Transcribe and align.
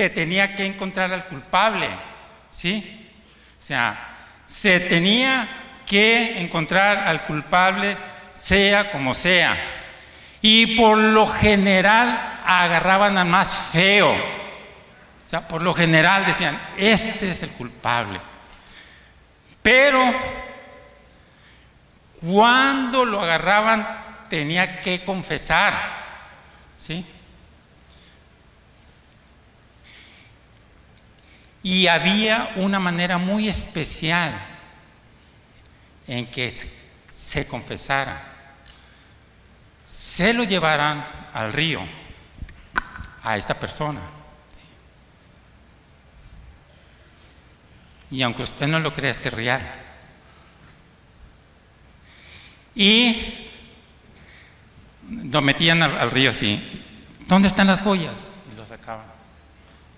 se 0.00 0.08
tenía 0.08 0.56
que 0.56 0.64
encontrar 0.64 1.12
al 1.12 1.26
culpable, 1.26 1.86
¿sí? 2.48 3.06
O 3.58 3.62
sea, 3.62 4.16
se 4.46 4.80
tenía 4.80 5.46
que 5.84 6.40
encontrar 6.40 7.06
al 7.06 7.24
culpable 7.24 7.98
sea 8.32 8.90
como 8.92 9.12
sea. 9.12 9.54
Y 10.40 10.74
por 10.74 10.96
lo 10.96 11.26
general 11.26 12.38
agarraban 12.46 13.18
al 13.18 13.26
más 13.26 13.68
feo. 13.72 14.10
O 14.10 15.28
sea, 15.28 15.46
por 15.46 15.60
lo 15.60 15.74
general 15.74 16.24
decían, 16.24 16.58
este 16.78 17.32
es 17.32 17.42
el 17.42 17.50
culpable. 17.50 18.22
Pero 19.62 20.02
cuando 22.22 23.04
lo 23.04 23.20
agarraban 23.20 24.26
tenía 24.30 24.80
que 24.80 25.04
confesar. 25.04 25.74
¿Sí? 26.78 27.04
Y 31.62 31.86
había 31.86 32.52
una 32.56 32.80
manera 32.80 33.18
muy 33.18 33.48
especial 33.48 34.32
en 36.06 36.26
que 36.26 36.52
se 36.52 37.46
confesara. 37.46 38.20
Se 39.84 40.32
lo 40.32 40.44
llevarán 40.44 41.06
al 41.32 41.52
río, 41.52 41.80
a 43.22 43.36
esta 43.36 43.54
persona. 43.54 44.00
Y 48.10 48.22
aunque 48.22 48.42
usted 48.42 48.66
no 48.66 48.80
lo 48.80 48.92
crea, 48.92 49.10
este 49.10 49.30
real. 49.30 49.62
Y 52.74 53.48
lo 55.08 55.42
metían 55.42 55.82
al, 55.82 56.10
río 56.10 56.30
así. 56.30 56.60
¿Dónde 57.26 57.48
están 57.48 57.66
las 57.66 57.82
joyas? 57.82 58.32
Y 58.52 58.56
lo 58.56 58.66
sacaban. 58.66 59.06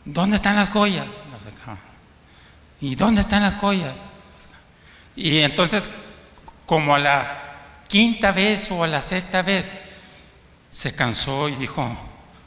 ¿Dónde 0.05 0.37
están 0.37 0.57
las 0.57 0.69
joyas? 0.69 1.07
Lo 1.45 1.51
sacaban. 1.51 1.79
¿Y 2.81 2.95
dónde 2.95 3.21
están 3.21 3.43
las 3.43 3.57
joyas? 3.57 3.93
Y 5.15 5.39
entonces, 5.39 5.89
como 6.67 6.95
a 6.95 6.99
la 6.99 7.43
quinta 7.89 8.33
vez 8.33 8.71
o 8.71 8.83
a 8.83 8.89
la 8.89 9.03
sexta 9.03 9.43
vez, 9.43 9.67
se 10.71 10.95
cansó 10.95 11.49
y 11.49 11.55
dijo, 11.57 11.97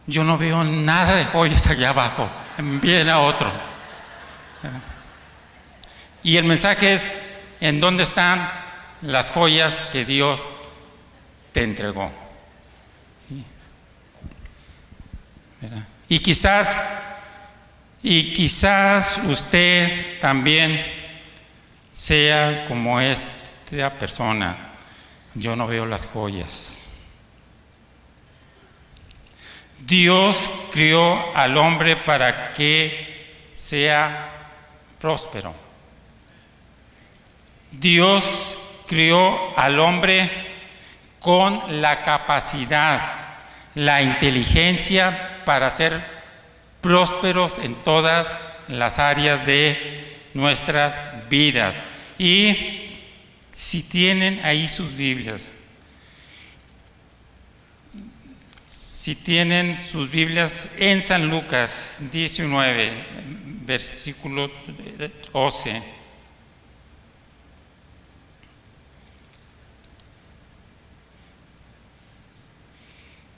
yo 0.08 0.24
no 0.24 0.38
veo 0.38 0.64
nada 0.64 1.16
de 1.16 1.26
joyas 1.26 1.68
allá 1.68 1.90
abajo, 1.90 2.28
envíen 2.58 3.10
a 3.10 3.20
otro. 3.20 3.52
Y 6.24 6.38
el 6.38 6.46
mensaje 6.46 6.94
es, 6.94 7.16
¿en 7.62 7.80
dónde 7.80 8.04
están 8.04 8.52
las 9.02 9.30
joyas 9.30 9.86
que 9.86 10.06
Dios 10.06 10.48
te 11.52 11.64
entregó? 11.64 12.12
Y 16.08 16.20
quizás, 16.20 16.76
y 18.08 18.34
quizás 18.34 19.20
usted 19.28 20.20
también 20.20 20.86
sea 21.92 22.66
como 22.68 23.02
esta 23.02 23.90
persona. 23.98 24.56
Yo 25.34 25.56
no 25.56 25.66
veo 25.66 25.88
las 25.88 26.06
joyas. 26.06 26.92
Dios 29.80 30.48
crió 30.72 31.36
al 31.36 31.58
hombre 31.58 31.98
para 31.98 32.52
que 32.52 33.48
sea 33.52 34.30
próspero. 35.02 35.56
Dios 37.72 38.60
crió 38.86 39.58
al 39.58 39.80
hombre 39.80 40.30
con 41.20 41.82
la 41.82 42.04
capacidad, 42.04 43.40
la 43.74 44.04
inteligencia 44.04 45.42
para 45.44 45.72
ser 45.72 46.15
prósperos 46.86 47.58
en 47.58 47.74
todas 47.74 48.28
las 48.68 49.00
áreas 49.00 49.44
de 49.44 50.20
nuestras 50.36 51.28
vidas. 51.28 51.76
Y 52.20 52.56
si 53.50 53.90
tienen 53.90 54.40
ahí 54.44 54.68
sus 54.68 54.96
Biblias, 54.96 55.52
si 58.68 59.16
tienen 59.16 59.76
sus 59.76 60.12
Biblias 60.12 60.70
en 60.78 61.02
San 61.02 61.28
Lucas 61.28 62.04
19, 62.12 62.92
versículo 63.66 64.52
12. 65.34 65.95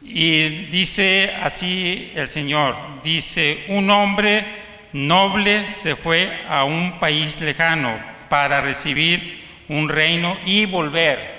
Y 0.09 0.47
dice 0.67 1.33
así 1.43 2.11
el 2.15 2.29
Señor, 2.29 2.75
dice, 3.03 3.65
un 3.67 3.89
hombre 3.89 4.45
noble 4.93 5.67
se 5.67 5.97
fue 5.97 6.31
a 6.49 6.63
un 6.63 6.97
país 6.97 7.41
lejano 7.41 7.93
para 8.29 8.61
recibir 8.61 9.43
un 9.67 9.89
reino 9.89 10.37
y 10.45 10.65
volver. 10.65 11.35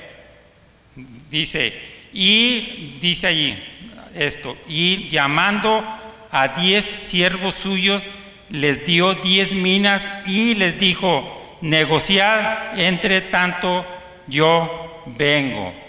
Dice, 1.30 1.72
y 2.12 2.98
dice 3.00 3.26
allí 3.26 3.58
esto, 4.14 4.56
y 4.68 5.08
llamando 5.08 5.82
a 6.30 6.48
diez 6.48 6.84
siervos 6.84 7.54
suyos, 7.54 8.06
les 8.50 8.84
dio 8.84 9.14
diez 9.14 9.54
minas 9.54 10.10
y 10.26 10.54
les 10.54 10.78
dijo, 10.78 11.58
negociad 11.62 12.78
entre 12.78 13.22
tanto 13.22 13.86
yo 14.26 15.04
vengo. 15.06 15.87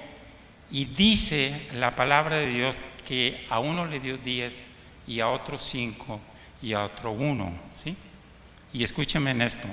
Y 0.71 0.85
dice 0.85 1.69
la 1.75 1.95
palabra 1.95 2.37
de 2.37 2.47
Dios 2.47 2.81
que 3.07 3.45
a 3.49 3.59
uno 3.59 3.85
le 3.85 3.99
dio 3.99 4.17
diez 4.17 4.53
y 5.07 5.19
a 5.19 5.29
otro 5.29 5.57
cinco 5.57 6.19
y 6.61 6.73
a 6.73 6.83
otro 6.83 7.11
uno. 7.11 7.51
¿sí? 7.73 7.95
Y 8.73 8.83
escúcheme 8.83 9.31
en 9.31 9.41
esto. 9.41 9.67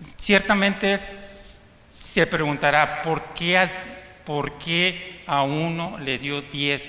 Ciertamente 0.00 0.96
se 0.96 2.26
preguntará 2.26 3.02
por 3.02 3.34
qué, 3.34 3.58
a, 3.58 3.70
por 4.24 4.58
qué 4.58 5.22
a 5.26 5.42
uno 5.42 5.98
le 5.98 6.18
dio 6.18 6.42
diez 6.42 6.84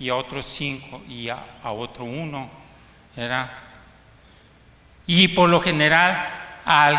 y 0.00 0.08
a 0.08 0.16
otro 0.16 0.42
cinco 0.42 1.02
y 1.08 1.28
a, 1.28 1.58
a 1.62 1.72
otro 1.72 2.04
uno. 2.04 2.50
Era 3.16 3.62
y 5.06 5.28
por 5.28 5.48
lo 5.48 5.60
general 5.60 6.60
al 6.64 6.96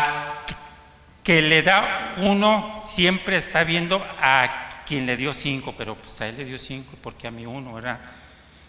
que 1.24 1.40
le 1.42 1.62
da 1.62 2.14
uno 2.18 2.72
siempre 2.76 3.36
está 3.36 3.64
viendo 3.64 4.06
a 4.20 4.82
quien 4.86 5.06
le 5.06 5.16
dio 5.16 5.32
cinco, 5.32 5.74
pero 5.76 5.96
pues 5.96 6.20
a 6.20 6.28
él 6.28 6.36
le 6.36 6.44
dio 6.44 6.58
cinco, 6.58 6.96
porque 7.02 7.26
a 7.26 7.30
mí 7.30 7.46
uno, 7.46 7.72
¿verdad? 7.72 7.98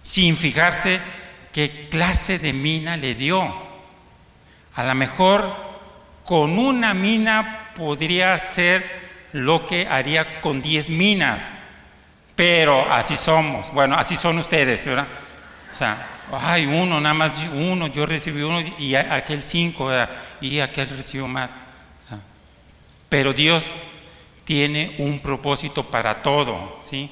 Sin 0.01 0.37
fijarse 0.37 0.99
qué 1.51 1.87
clase 1.91 2.39
de 2.39 2.53
mina 2.53 2.95
le 2.95 3.13
dio. 3.13 3.53
A 4.73 4.83
lo 4.83 4.95
mejor 4.95 5.53
con 6.23 6.57
una 6.57 6.93
mina 6.93 7.71
podría 7.75 8.37
ser 8.39 8.83
lo 9.33 9.65
que 9.65 9.87
haría 9.87 10.39
con 10.39 10.61
diez 10.61 10.89
minas, 10.89 11.51
pero 12.35 12.89
así 12.91 13.17
somos, 13.17 13.71
bueno, 13.73 13.97
así 13.97 14.15
son 14.15 14.39
ustedes, 14.39 14.85
¿verdad? 14.85 15.07
O 15.69 15.73
sea, 15.73 16.07
ay, 16.31 16.65
uno, 16.65 17.01
nada 17.01 17.13
más 17.13 17.37
uno, 17.53 17.87
yo 17.87 18.05
recibí 18.05 18.41
uno 18.41 18.61
y 18.79 18.95
aquel 18.95 19.43
cinco, 19.43 19.87
¿verdad? 19.87 20.09
y 20.39 20.59
aquel 20.59 20.89
recibió 20.89 21.27
más. 21.27 21.49
Pero 23.09 23.33
Dios 23.33 23.71
tiene 24.45 24.95
un 24.99 25.19
propósito 25.19 25.83
para 25.83 26.21
todo, 26.21 26.77
¿sí? 26.79 27.09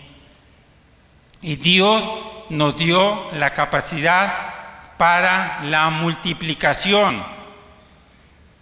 Y 1.41 1.55
Dios 1.57 2.07
nos 2.49 2.77
dio 2.77 3.29
la 3.33 3.53
capacidad 3.53 4.53
para 4.97 5.61
la 5.63 5.89
multiplicación. 5.89 7.21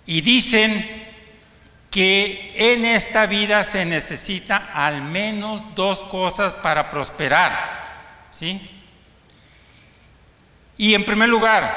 Y 0.05 0.21
dicen 0.21 1.01
que 1.91 2.53
en 2.55 2.85
esta 2.85 3.25
vida 3.25 3.63
se 3.63 3.85
necesita 3.85 4.71
al 4.73 5.01
menos 5.01 5.63
dos 5.75 6.03
cosas 6.05 6.55
para 6.55 6.89
prosperar, 6.89 8.27
¿sí? 8.31 8.59
Y 10.77 10.95
en 10.95 11.05
primer 11.05 11.29
lugar, 11.29 11.71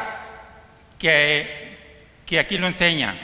que, 0.99 1.77
que 2.25 2.39
aquí 2.39 2.57
lo 2.57 2.67
enseña, 2.69 3.15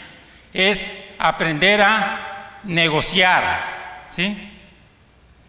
es 0.52 1.09
aprender 1.20 1.82
a 1.82 2.60
negociar, 2.64 4.04
¿sí? 4.08 4.36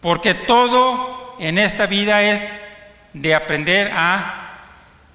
Porque 0.02 0.34
todo 0.34 1.36
en 1.40 1.58
esta 1.58 1.86
vida 1.86 2.22
es 2.22 2.44
de 3.14 3.34
aprender 3.34 3.92
a 3.94 4.42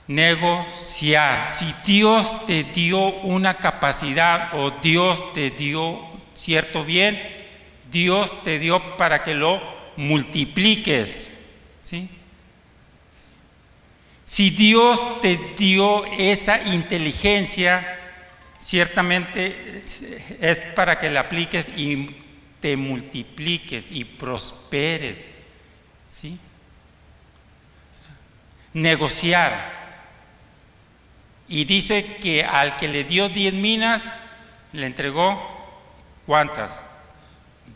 negociar. 0.09 1.51
Si 1.51 1.75
Dios 1.85 2.47
te 2.47 2.65
dio 2.65 2.99
una 2.99 3.55
capacidad 3.55 4.55
o 4.55 4.71
Dios 4.71 5.33
te 5.35 5.51
dio 5.51 5.99
cierto 6.35 6.85
bien, 6.85 7.21
Dios 7.91 8.43
te 8.43 8.59
dio 8.59 8.97
para 8.97 9.23
que 9.23 9.35
lo 9.35 9.61
multipliques, 9.97 11.59
¿sí? 11.83 12.09
Si 14.25 14.51
Dios 14.51 15.21
te 15.21 15.39
dio 15.57 16.05
esa 16.19 16.61
inteligencia, 16.75 17.96
ciertamente 18.59 19.83
es 20.41 20.61
para 20.75 20.99
que 20.99 21.11
la 21.11 21.21
apliques 21.21 21.69
y 21.77 22.15
te 22.61 22.77
multipliques 22.77 23.91
y 23.91 24.05
prosperes. 24.05 25.25
¿Sí? 26.09 26.39
negociar. 28.77 29.75
Y 31.49 31.65
dice 31.65 32.19
que 32.21 32.45
al 32.45 32.77
que 32.77 32.89
le 32.89 33.05
dio 33.05 33.29
diez 33.29 33.55
minas, 33.55 34.13
le 34.73 34.87
entregó 34.87 35.41
¿cuántas? 36.27 36.83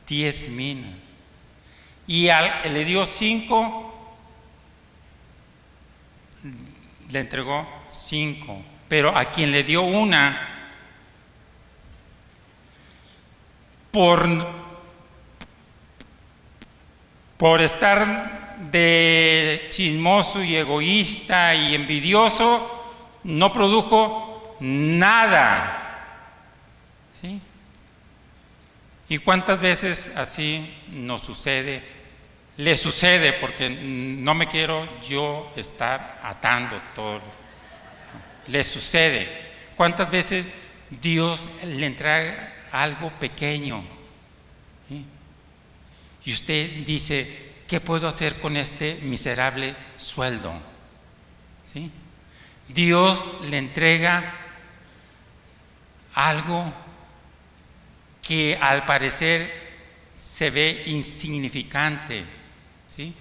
Diez 0.06 0.48
minas. 0.48 0.90
Y 2.06 2.28
al 2.28 2.58
que 2.58 2.68
le 2.68 2.84
dio 2.84 3.06
cinco, 3.06 4.18
le 7.10 7.20
entregó 7.20 7.66
cinco. 7.88 8.62
Pero 8.88 9.16
a 9.16 9.30
quien 9.30 9.52
le 9.52 9.62
dio 9.62 9.82
una, 9.82 10.59
por, 13.90 14.30
estar 17.60 18.58
de 18.70 19.66
chismoso 19.70 20.42
y 20.44 20.56
egoísta 20.56 21.54
y 21.54 21.74
envidioso, 21.74 22.84
no 23.24 23.52
produjo 23.52 24.56
nada. 24.60 25.76
¿Sí? 27.12 27.40
¿Y 29.08 29.18
cuántas 29.18 29.60
veces 29.60 30.12
así 30.16 30.72
nos 30.90 31.22
sucede? 31.22 31.82
Le 32.56 32.76
sucede 32.76 33.32
porque 33.32 33.70
no 33.70 34.34
me 34.34 34.46
quiero 34.46 34.86
yo 35.00 35.50
estar 35.56 36.20
atando 36.22 36.80
todo. 36.94 37.22
Le 38.46 38.62
sucede. 38.62 39.50
¿Cuántas 39.76 40.10
veces 40.10 40.46
Dios 40.90 41.48
le 41.64 41.86
entrega 41.86 42.59
algo 42.72 43.10
pequeño? 43.18 43.82
Y 46.24 46.32
usted 46.32 46.84
dice, 46.84 47.54
¿qué 47.66 47.80
puedo 47.80 48.06
hacer 48.06 48.38
con 48.40 48.56
este 48.56 48.96
miserable 49.02 49.74
sueldo? 49.96 50.52
¿Sí? 51.64 51.90
Dios 52.68 53.28
le 53.48 53.58
entrega 53.58 54.34
algo 56.14 56.72
que 58.22 58.58
al 58.60 58.84
parecer 58.84 59.70
se 60.16 60.50
ve 60.50 60.82
insignificante. 60.86 62.24
¿sí? 62.86 63.14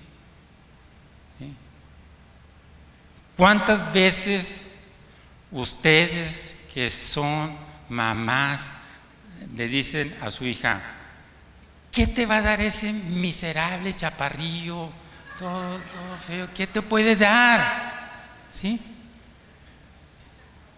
¿Cuántas 3.37 3.93
veces 3.93 4.71
ustedes 5.51 6.67
que 6.73 6.89
son 6.89 7.55
mamás 7.87 8.73
le 9.55 9.67
dicen 9.67 10.15
a 10.21 10.31
su 10.31 10.45
hija, 10.45 10.81
¿qué 11.91 12.07
te 12.07 12.25
va 12.25 12.37
a 12.37 12.41
dar 12.41 12.61
ese 12.61 12.93
miserable 12.93 13.93
chaparrillo, 13.93 14.89
todo, 15.37 15.79
feo? 16.25 16.49
¿Qué 16.53 16.67
te 16.67 16.81
puede 16.81 17.15
dar? 17.15 18.09
¿Sí? 18.49 18.79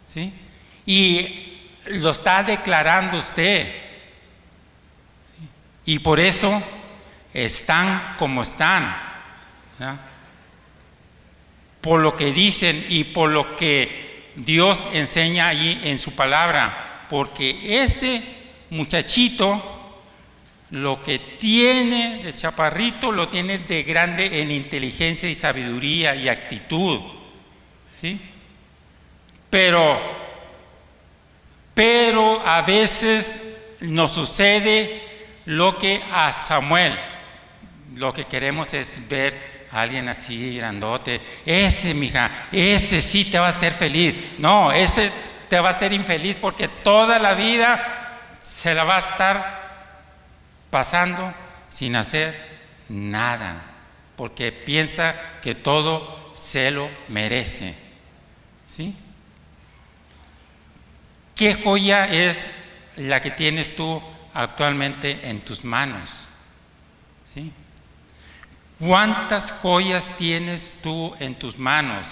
¿Sí? 0.07 0.33
Y 0.85 1.51
lo 1.85 2.11
está 2.11 2.43
declarando 2.43 3.17
usted. 3.17 3.73
Y 5.85 5.99
por 5.99 6.19
eso 6.19 6.61
están 7.33 8.15
como 8.17 8.41
están. 8.41 8.95
Por 11.81 12.01
lo 12.01 12.15
que 12.15 12.31
dicen 12.31 12.85
y 12.89 13.05
por 13.05 13.29
lo 13.31 13.55
que 13.55 14.31
Dios 14.35 14.87
enseña 14.93 15.47
allí 15.47 15.79
en 15.83 15.97
su 15.97 16.13
palabra. 16.13 17.07
Porque 17.09 17.83
ese 17.83 18.40
muchachito 18.71 19.79
lo 20.71 21.03
que 21.03 21.19
tiene 21.19 22.23
de 22.23 22.33
chaparrito 22.33 23.11
lo 23.11 23.27
tiene 23.27 23.57
de 23.59 23.83
grande 23.83 24.41
en 24.41 24.51
inteligencia 24.51 25.29
y 25.29 25.35
sabiduría 25.35 26.15
y 26.15 26.29
actitud. 26.29 26.99
¿Sí? 27.91 28.19
Pero, 29.49 29.99
pero 31.73 32.41
a 32.45 32.61
veces 32.61 33.77
nos 33.81 34.13
sucede 34.13 35.03
lo 35.45 35.77
que 35.77 36.01
a 36.13 36.31
Samuel, 36.31 36.97
lo 37.95 38.13
que 38.13 38.25
queremos 38.25 38.73
es 38.73 39.09
ver 39.09 39.67
a 39.71 39.81
alguien 39.81 40.07
así 40.07 40.55
grandote, 40.55 41.19
ese, 41.45 41.93
mija, 41.93 42.47
ese 42.51 43.01
sí 43.01 43.25
te 43.25 43.39
va 43.39 43.47
a 43.47 43.49
hacer 43.49 43.73
feliz. 43.73 44.15
No, 44.37 44.71
ese 44.71 45.11
te 45.49 45.59
va 45.59 45.67
a 45.67 45.73
hacer 45.73 45.91
infeliz 45.91 46.37
porque 46.39 46.69
toda 46.69 47.19
la 47.19 47.33
vida 47.33 48.00
se 48.41 48.73
la 48.73 48.83
va 48.83 48.95
a 48.95 48.99
estar 48.99 49.71
pasando 50.69 51.33
sin 51.69 51.95
hacer 51.95 52.35
nada, 52.89 53.61
porque 54.15 54.51
piensa 54.51 55.15
que 55.41 55.55
todo 55.55 56.33
se 56.35 56.71
lo 56.71 56.89
merece. 57.07 57.75
¿Sí? 58.65 58.95
¿Qué 61.35 61.55
joya 61.55 62.07
es 62.07 62.47
la 62.95 63.21
que 63.21 63.31
tienes 63.31 63.75
tú 63.75 64.01
actualmente 64.33 65.29
en 65.29 65.41
tus 65.41 65.63
manos. 65.63 66.27
¿sí? 67.33 67.51
¿Cuántas 68.79 69.51
joyas 69.51 70.09
tienes 70.17 70.75
tú 70.81 71.13
en 71.19 71.35
tus 71.35 71.57
manos? 71.57 72.07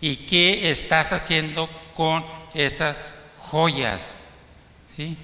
¿Y 0.00 0.16
qué 0.16 0.70
estás 0.70 1.12
haciendo 1.12 1.68
con 1.94 2.24
esas 2.54 3.14
joyas? 3.38 4.16
¿Sí? 4.86 5.16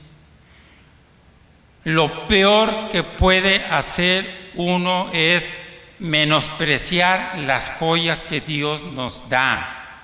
Lo 1.86 2.26
peor 2.26 2.88
que 2.88 3.04
puede 3.04 3.64
hacer 3.64 4.50
uno 4.56 5.08
es 5.12 5.52
menospreciar 6.00 7.38
las 7.46 7.70
joyas 7.70 8.24
que 8.24 8.40
Dios 8.40 8.82
nos 8.82 9.28
da. 9.28 10.02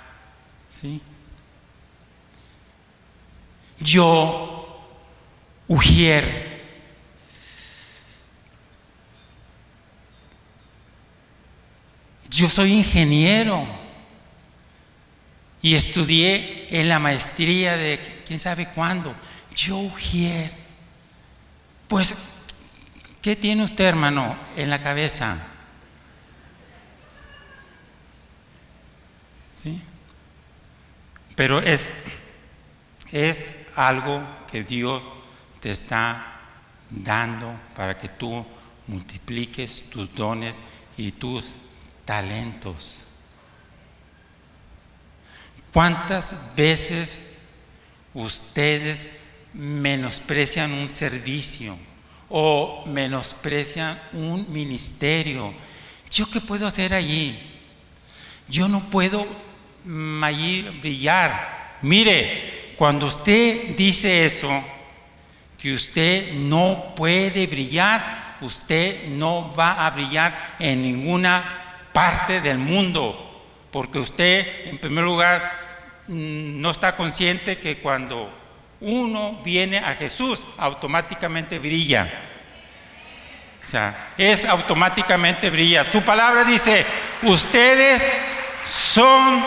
¿Sí? 0.71 1.01
Yo 3.81 4.81
Ujier. 5.67 6.63
Yo 12.31 12.49
soy 12.49 12.75
ingeniero 12.75 13.67
y 15.61 15.75
estudié 15.75 16.69
en 16.71 16.89
la 16.89 17.01
maestría 17.01 17.77
de 17.77 18.23
quién 18.25 18.39
sabe 18.39 18.69
cuándo. 18.69 19.13
Yo 19.57 19.79
Ujier. 19.79 20.62
Pues, 21.93 22.15
¿qué 23.21 23.37
tiene 23.37 23.65
usted, 23.65 23.85
hermano, 23.85 24.35
en 24.57 24.71
la 24.71 24.81
cabeza? 24.81 25.37
¿Sí? 29.55 29.79
Pero 31.37 31.59
es, 31.59 32.05
es 33.11 33.69
algo 33.77 34.27
que 34.51 34.65
Dios 34.65 35.03
te 35.61 35.69
está 35.69 36.41
dando 36.89 37.55
para 37.77 37.99
que 37.99 38.09
tú 38.09 38.43
multipliques 38.87 39.91
tus 39.91 40.15
dones 40.15 40.63
y 40.97 41.13
tus 41.13 41.57
talentos. 42.07 43.09
¿Cuántas 45.75 46.57
veces 46.57 47.37
ustedes 48.15 49.22
menosprecian 49.55 50.73
un 50.73 50.89
servicio 50.89 51.77
o 52.29 52.85
menosprecian 52.87 53.99
un 54.13 54.47
ministerio? 54.53 55.53
¿Yo 56.11 56.31
qué 56.31 56.41
puedo 56.41 56.67
hacer 56.67 56.95
allí? 56.95 57.39
Yo 58.49 58.69
no 58.69 58.81
puedo 58.91 59.27
mm, 59.85 60.81
brillar. 60.81 61.79
Mire, 61.83 62.75
cuando 62.77 63.07
usted 63.07 63.77
dice 63.77 64.25
eso, 64.25 64.51
que 65.59 65.73
usted 65.73 66.33
no 66.33 66.93
puede 66.97 67.47
brillar, 67.47 68.39
usted 68.41 69.09
no 69.09 69.55
va 69.55 69.87
a 69.87 69.91
brillar 69.91 70.57
en 70.59 70.83
ninguna 70.83 71.89
parte 71.93 72.41
del 72.41 72.59
mundo, 72.59 73.47
porque 73.71 74.01
usted, 74.01 74.67
en 74.67 74.79
primer 74.79 75.05
lugar, 75.05 75.53
mm, 76.09 76.61
no 76.61 76.71
está 76.71 76.97
consciente 76.97 77.59
que 77.59 77.79
cuando 77.79 78.42
uno 78.83 79.41
viene 79.45 79.79
a 79.79 79.95
Jesús, 79.95 80.45
automáticamente 80.59 81.59
brilla. 81.59 82.09
O 83.61 83.65
sea, 83.65 84.13
es 84.19 84.45
automáticamente 84.45 85.49
brilla. 85.51 85.85
Su 85.85 86.03
palabra 86.03 86.43
dice, 86.45 86.85
ustedes 87.23 88.03
son 88.67 89.43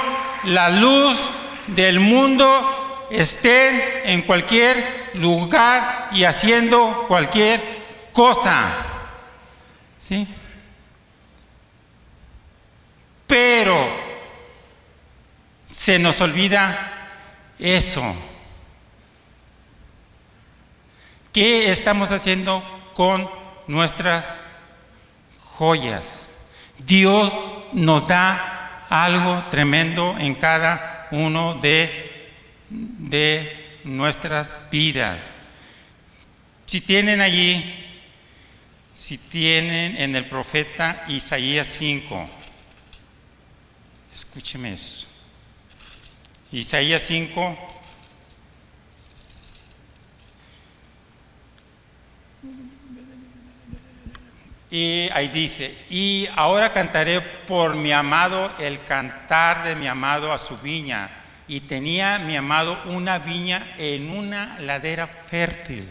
la 0.46 0.70
luz 0.70 1.30
del 1.68 2.00
mundo 2.00 3.08
estén 3.10 3.82
en 4.06 4.22
cualquier 4.22 5.12
lugar 5.16 6.10
y 6.14 6.24
haciendo 6.24 7.06
cualquier 7.08 7.62
cosa. 8.14 8.74
¿Sí? 9.98 10.28
Pero 13.28 13.88
se 15.64 16.00
nos 16.00 16.22
olvida 16.22 16.92
eso. 17.60 18.04
¿Qué 21.36 21.70
estamos 21.70 22.14
haciendo 22.14 22.64
con 22.94 23.30
nuestras 23.68 24.34
joyas? 25.38 26.30
Dios 26.78 27.34
nos 27.74 28.08
da 28.08 28.86
algo 28.88 29.44
tremendo 29.50 30.16
en 30.18 30.36
cada 30.36 31.10
uno 31.12 31.56
de, 31.56 32.32
de 32.70 33.80
nuestras 33.84 34.62
vidas. 34.72 35.24
Si 36.68 36.80
tienen 36.80 37.20
allí, 37.20 37.84
si 38.94 39.18
tienen 39.18 39.98
en 39.98 40.16
el 40.16 40.30
profeta 40.30 41.04
Isaías 41.10 41.68
5, 41.68 42.30
escúcheme 44.14 44.72
eso. 44.72 45.06
Isaías 46.54 47.02
5, 47.02 47.75
Y 54.76 55.10
ahí 55.14 55.30
dice, 55.30 55.74
y 55.90 56.28
ahora 56.36 56.74
cantaré 56.74 57.22
por 57.22 57.78
mi 57.78 57.94
amado 57.94 58.52
el 58.60 58.84
cantar 58.84 59.64
de 59.64 59.74
mi 59.74 59.88
amado 59.88 60.34
a 60.34 60.38
su 60.38 60.58
viña. 60.58 61.10
Y 61.48 61.62
tenía 61.62 62.20
mi 62.20 62.36
amado 62.36 62.78
una 62.84 63.20
viña 63.20 63.66
en 63.78 64.10
una 64.10 64.60
ladera 64.60 65.08
fértil. 65.08 65.88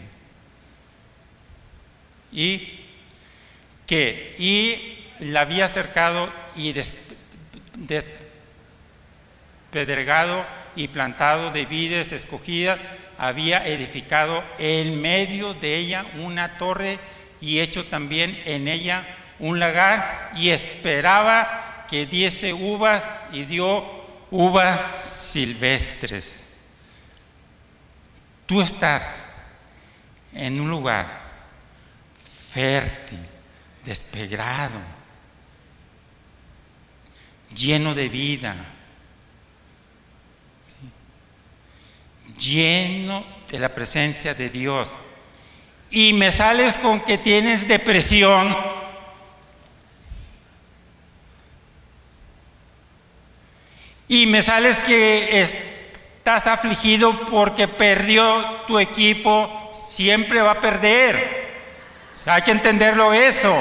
Y 2.31 2.81
que, 3.87 4.35
y 4.37 4.77
la 5.31 5.41
había 5.41 5.67
cercado 5.67 6.29
y 6.55 6.71
despedregado 9.71 10.45
y 10.75 10.89
plantado 10.89 11.49
de 11.49 11.65
vides 11.65 12.11
escogidas, 12.11 12.77
había 13.17 13.65
edificado 13.65 14.43
en 14.59 15.01
medio 15.01 15.55
de 15.55 15.75
ella 15.75 16.05
una 16.19 16.59
torre 16.59 16.99
y 17.45 17.59
hecho 17.59 17.85
también 17.85 18.41
en 18.45 18.67
ella 18.67 19.05
un 19.37 19.59
lagar 19.59 20.31
y 20.35 20.49
esperaba 20.49 21.85
que 21.87 22.07
diese 22.07 22.51
uvas 22.53 23.03
y 23.31 23.45
dio 23.45 23.85
uvas 24.31 24.99
silvestres. 24.99 26.47
Tú 28.47 28.61
estás 28.61 29.31
en 30.33 30.59
un 30.59 30.71
lugar 30.71 31.05
fértil, 32.51 33.19
despegrado, 33.83 34.79
lleno 37.55 37.93
de 37.93 38.09
vida, 38.09 38.55
lleno 42.39 43.23
de 43.51 43.59
la 43.59 43.69
presencia 43.69 44.33
de 44.33 44.49
Dios 44.49 44.95
y 45.89 46.13
me 46.13 46.31
sales 46.31 46.77
con 46.77 46.99
que 46.99 47.17
tienes 47.17 47.67
depresión, 47.67 48.55
y 54.07 54.25
me 54.27 54.41
sales 54.41 54.79
que 54.79 55.41
estás 55.41 56.47
afligido 56.47 57.11
porque 57.25 57.67
perdió 57.67 58.43
tu 58.67 58.79
equipo, 58.79 59.69
siempre 59.73 60.41
va 60.41 60.51
a 60.51 60.61
perder. 60.61 61.45
hay 62.25 62.41
que 62.41 62.51
entenderlo 62.51 63.13
eso. 63.13 63.53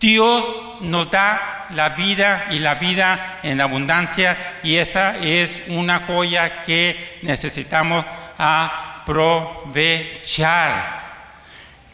Dios 0.00 0.50
nos 0.80 1.10
da 1.10 1.66
la 1.70 1.90
vida 1.90 2.46
y 2.50 2.58
la 2.60 2.74
vida 2.76 3.40
en 3.42 3.60
abundancia 3.60 4.36
y 4.62 4.76
esa 4.76 5.16
es 5.18 5.62
una 5.68 6.00
joya 6.00 6.62
que 6.62 7.18
necesitamos 7.22 8.04
aprovechar. 8.38 9.66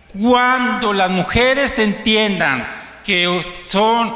Cuando 0.08 0.92
las 0.92 1.10
mujeres 1.10 1.78
entiendan 1.78 2.66
que 3.02 3.42
son, 3.54 4.14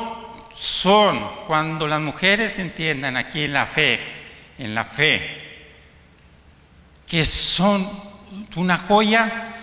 son, 0.54 1.18
cuando 1.46 1.88
las 1.88 2.00
mujeres 2.00 2.58
entiendan 2.58 3.16
aquí 3.16 3.44
en 3.44 3.52
la 3.54 3.66
fe, 3.66 4.00
en 4.58 4.74
la 4.74 4.84
fe, 4.84 5.46
que 7.06 7.24
son 7.24 7.88
una 8.56 8.76
joya, 8.76 9.54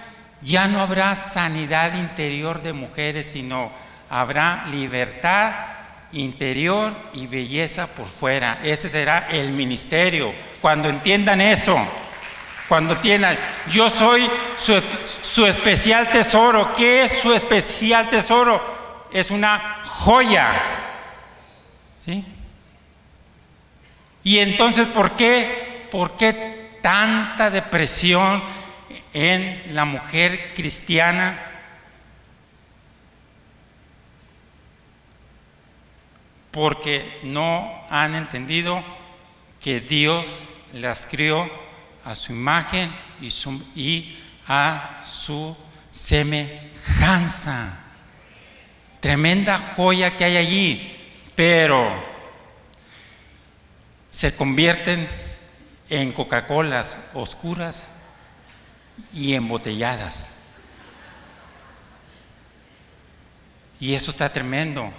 ya 0.41 0.67
no 0.67 0.79
habrá 0.79 1.15
sanidad 1.15 1.95
interior 1.95 2.61
de 2.61 2.73
mujeres, 2.73 3.27
sino 3.31 3.71
habrá 4.09 4.65
libertad 4.67 5.53
interior 6.11 6.93
y 7.13 7.27
belleza 7.27 7.87
por 7.87 8.05
fuera. 8.05 8.59
Ese 8.63 8.89
será 8.89 9.27
el 9.31 9.51
ministerio. 9.51 10.33
Cuando 10.61 10.89
entiendan 10.89 11.41
eso, 11.41 11.77
cuando 12.67 12.97
tiendan, 12.97 13.37
yo 13.69 13.89
soy 13.89 14.27
su, 14.57 15.45
especial 15.45 16.09
tesoro. 16.09 16.73
¿Qué 16.75 17.03
es 17.03 17.19
su 17.19 17.33
especial 17.33 18.09
tesoro? 18.09 19.07
Es 19.11 19.29
una 19.29 19.81
joya. 19.85 20.53
¿Sí? 22.03 22.25
Y 24.23 24.39
entonces, 24.39 24.87
¿por 24.87 25.11
qué? 25.11 25.87
¿Por 25.91 26.17
qué 26.17 26.79
tanta 26.81 27.51
depresión 27.51 28.41
en 29.13 29.75
la 29.75 29.85
mujer 29.85 30.53
cristiana? 30.55 31.54
Porque 36.55 37.19
no 37.23 37.69
han 37.89 38.15
entendido 38.15 38.81
que 39.59 39.81
Dios 39.81 40.43
las 40.71 41.05
crió 41.05 41.51
a 42.05 42.15
su 42.15 42.31
imagen 42.31 42.89
y, 43.75 44.17
a 44.47 45.03
su 45.05 45.53
semejanza. 45.91 47.77
Tremenda 49.01 49.57
joya 49.75 50.15
que 50.15 50.23
hay 50.23 50.37
allí, 50.37 50.97
pero 51.35 51.93
se 54.09 54.33
convierten 54.33 55.09
en 55.89 56.13
Coca-Colas 56.13 56.97
oscuras 57.15 57.89
y 59.11 59.33
embotelladas. 59.33 60.35
Y 63.77 63.93
eso 63.93 64.11
está 64.11 64.31
tremendo. 64.31 64.93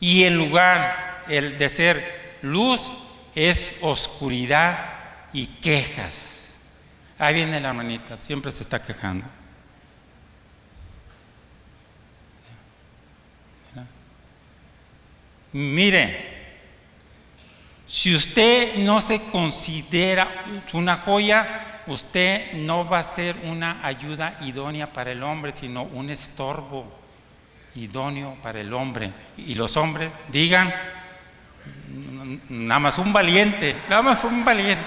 Y 0.00 0.24
en 0.24 0.36
lugar 0.36 1.24
el 1.28 1.58
de 1.58 1.68
ser 1.68 2.38
luz 2.42 2.90
es 3.34 3.78
oscuridad 3.82 4.78
y 5.32 5.46
quejas. 5.46 6.56
Ahí 7.18 7.34
viene 7.34 7.60
la 7.60 7.68
hermanita, 7.68 8.16
siempre 8.16 8.52
se 8.52 8.62
está 8.62 8.82
quejando. 8.82 9.26
Mire, 15.52 16.36
si 17.86 18.14
usted 18.14 18.76
no 18.76 19.00
se 19.00 19.22
considera 19.30 20.28
una 20.74 20.96
joya, 20.96 21.82
usted 21.86 22.52
no 22.54 22.86
va 22.86 22.98
a 22.98 23.02
ser 23.02 23.36
una 23.44 23.84
ayuda 23.86 24.36
idónea 24.42 24.92
para 24.92 25.12
el 25.12 25.22
hombre, 25.22 25.52
sino 25.54 25.84
un 25.84 26.10
estorbo 26.10 27.05
idóneo 27.76 28.36
para 28.42 28.60
el 28.60 28.72
hombre. 28.72 29.12
Y 29.36 29.54
los 29.54 29.76
hombres 29.76 30.10
digan, 30.28 30.72
nada 32.48 32.80
más 32.80 32.98
un 32.98 33.12
valiente, 33.12 33.76
nada 33.88 34.02
más 34.02 34.24
un 34.24 34.44
valiente. 34.44 34.84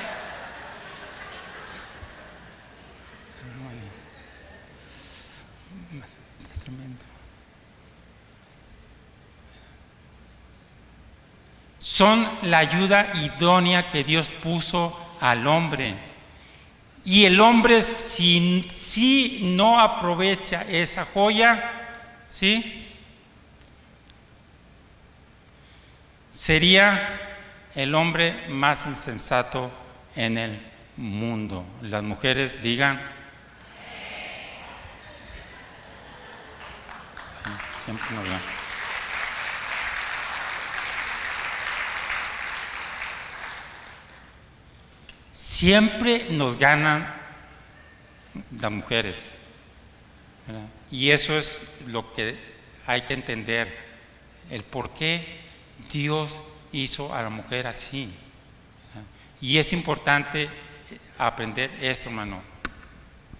Son 11.77 12.25
la 12.43 12.60
ayuda 12.60 13.08
idónea 13.15 13.89
que 13.89 14.03
Dios 14.03 14.29
puso 14.29 15.17
al 15.19 15.48
hombre. 15.48 15.96
Y 17.03 17.25
el 17.25 17.39
hombre 17.39 17.81
si, 17.81 18.65
si 18.69 19.39
no 19.55 19.79
aprovecha 19.79 20.63
esa 20.69 21.05
joya, 21.05 21.88
¿sí? 22.29 22.86
Sería 26.31 27.19
el 27.75 27.93
hombre 27.95 28.48
más 28.48 28.86
insensato 28.86 29.69
en 30.15 30.38
el 30.38 30.71
mundo. 30.95 31.65
Las 31.81 32.03
mujeres 32.03 32.62
digan, 32.62 33.01
siempre 45.33 46.27
nos 46.29 46.57
ganan 46.57 47.13
las 48.62 48.71
mujeres. 48.71 49.39
Y 50.91 51.12
eso 51.12 51.38
es 51.38 51.62
lo 51.88 52.13
que 52.13 52.36
hay 52.88 53.01
que 53.03 53.13
entender, 53.13 53.72
el 54.50 54.63
por 54.63 54.91
qué 54.93 55.39
Dios 55.91 56.41
hizo 56.72 57.13
a 57.13 57.22
la 57.22 57.29
mujer 57.29 57.67
así. 57.67 58.12
Y 59.41 59.58
es 59.58 59.72
importante 59.74 60.50
aprender 61.17 61.72
esto, 61.81 62.10
hermano. 62.10 62.41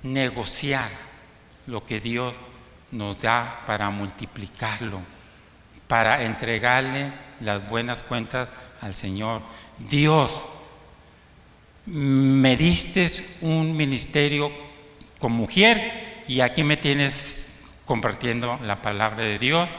Negociar 0.04 0.90
lo 1.68 1.84
que 1.86 2.00
Dios 2.00 2.36
nos 2.92 3.22
da 3.22 3.62
para 3.66 3.90
multiplicarlo, 3.90 5.02
para 5.88 6.24
entregarle 6.24 7.12
las 7.42 7.68
buenas 7.68 8.04
cuentas 8.04 8.50
al 8.82 8.94
Señor. 8.94 9.42
Dios, 9.78 10.46
me 11.86 12.56
diste 12.56 13.08
un 13.42 13.76
ministerio 13.76 14.52
con 15.20 15.32
mujer 15.32 16.09
y 16.30 16.42
aquí 16.42 16.64
me 16.64 16.78
tienes 16.78 17.82
compartiendo 17.86 18.60
la 18.64 18.76
palabra 18.76 19.24
de 19.24 19.40
Dios 19.40 19.76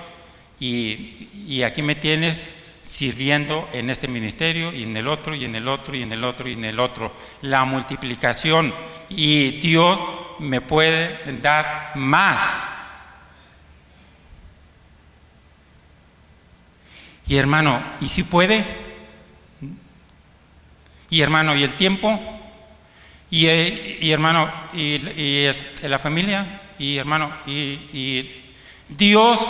y, 0.59 1.29
y 1.47 1.63
aquí 1.63 1.81
me 1.81 1.95
tienes 1.95 2.45
sirviendo 2.83 3.69
en 3.73 3.89
este 3.89 4.09
ministerio 4.09 4.73
y 4.73 4.83
en 4.83 4.97
el 4.97 5.07
otro 5.07 5.37
y 5.37 5.45
en 5.45 5.55
el 5.55 5.69
otro 5.69 5.97
y 5.97 6.03
en 6.03 6.13
el 6.13 6.25
otro 6.25 6.49
y 6.49 6.55
en 6.55 6.65
el 6.65 6.81
otro. 6.81 7.13
La 7.43 7.65
multiplicación 7.65 8.75
y 9.09 9.61
Dios 9.61 10.03
me 10.41 10.61
puede 10.61 11.21
dar 11.41 11.93
más. 11.95 12.61
Y 17.29 17.37
hermano, 17.37 17.81
¿y 18.01 18.09
si 18.09 18.25
puede? 18.25 18.65
Y 21.11 21.21
hermano, 21.21 21.55
¿y 21.55 21.63
el 21.63 21.77
tiempo? 21.77 22.40
Y, 23.31 23.47
y 23.49 24.11
hermano, 24.11 24.51
¿y, 24.75 24.99
la 25.83 25.99
familia? 25.99 26.63
Y 26.79 26.97
hermano, 26.97 27.31
y, 27.47 27.53
y 27.93 28.45
Dios 28.89 29.47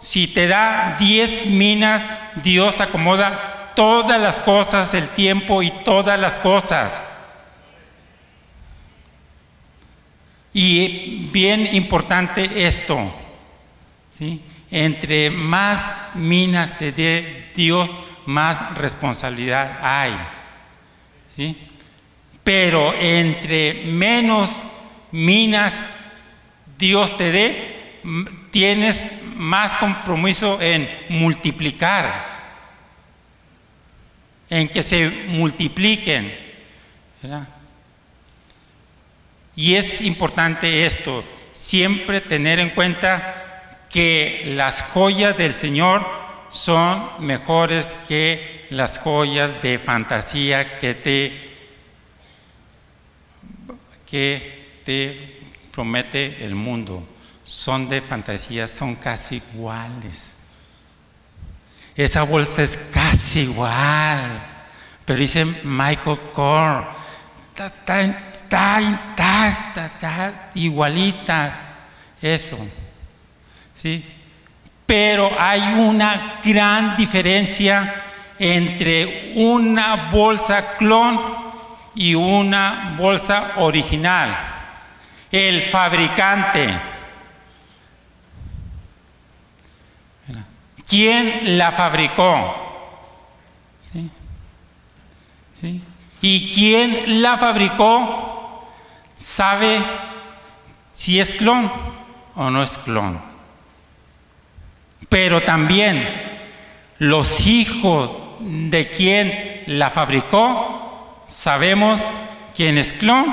si 0.00 0.28
te 0.28 0.46
da 0.46 0.96
diez 0.98 1.46
minas, 1.46 2.02
Dios 2.42 2.80
acomoda 2.80 3.72
todas 3.74 4.20
las 4.20 4.40
cosas, 4.40 4.94
el 4.94 5.08
tiempo 5.08 5.62
y 5.62 5.70
todas 5.70 6.18
las 6.18 6.38
cosas. 6.38 7.06
Y 10.52 11.28
bien 11.32 11.74
importante 11.74 12.66
esto, 12.66 12.98
¿sí? 14.10 14.42
entre 14.70 15.30
más 15.30 16.12
minas 16.14 16.76
te 16.76 16.92
dé 16.92 17.52
Dios, 17.54 17.90
más 18.26 18.76
responsabilidad 18.76 19.78
hay. 19.82 20.16
¿sí? 21.34 21.56
Pero 22.48 22.94
entre 22.94 23.74
menos 23.84 24.62
minas 25.12 25.84
Dios 26.78 27.14
te 27.18 27.30
dé, 27.30 28.00
tienes 28.50 29.34
más 29.36 29.76
compromiso 29.76 30.58
en 30.58 30.88
multiplicar, 31.10 32.24
en 34.48 34.66
que 34.66 34.82
se 34.82 35.10
multipliquen. 35.26 36.34
Y 39.54 39.74
es 39.74 40.00
importante 40.00 40.86
esto, 40.86 41.22
siempre 41.52 42.22
tener 42.22 42.60
en 42.60 42.70
cuenta 42.70 43.84
que 43.90 44.54
las 44.56 44.80
joyas 44.80 45.36
del 45.36 45.52
Señor 45.52 46.08
son 46.48 47.10
mejores 47.18 47.94
que 48.08 48.66
las 48.70 48.96
joyas 48.96 49.60
de 49.60 49.78
fantasía 49.78 50.78
que 50.78 50.94
te, 50.94 51.47
que 54.10 54.80
te 54.84 55.40
promete 55.70 56.44
el 56.44 56.54
mundo 56.54 57.06
son 57.42 57.88
de 57.88 58.02
fantasía, 58.02 58.68
son 58.68 58.94
casi 58.96 59.36
iguales. 59.36 60.36
Esa 61.96 62.22
bolsa 62.22 62.62
es 62.62 62.76
casi 62.92 63.40
igual, 63.40 64.42
pero 65.04 65.18
dice 65.18 65.46
Michael 65.64 66.18
Kors, 66.32 66.86
está, 67.54 68.02
intacta, 68.02 69.86
está 69.86 70.50
igualita, 70.54 71.88
eso. 72.20 72.58
¿Sí? 73.74 74.04
Pero 74.84 75.30
hay 75.38 75.60
una 75.74 76.38
gran 76.44 76.96
diferencia 76.96 78.02
entre 78.38 79.32
una 79.36 80.10
bolsa 80.10 80.76
clon 80.76 81.37
y 81.98 82.14
una 82.14 82.94
bolsa 82.96 83.54
original. 83.56 84.38
El 85.30 85.60
fabricante 85.60 86.78
¿Quién 90.88 91.58
la 91.58 91.70
fabricó? 91.70 92.54
¿Y 96.22 96.50
quién 96.54 97.20
la 97.20 97.36
fabricó 97.36 98.66
sabe 99.14 99.82
si 100.92 101.20
es 101.20 101.34
clon 101.34 101.70
o 102.36 102.48
no 102.48 102.62
es 102.62 102.78
clon? 102.78 103.20
Pero 105.10 105.42
también 105.42 106.08
los 106.98 107.46
hijos 107.46 108.12
de 108.40 108.88
quien 108.88 109.64
la 109.66 109.90
fabricó 109.90 110.77
sabemos 111.28 112.02
quién 112.56 112.78
es 112.78 112.92
clon 112.92 113.26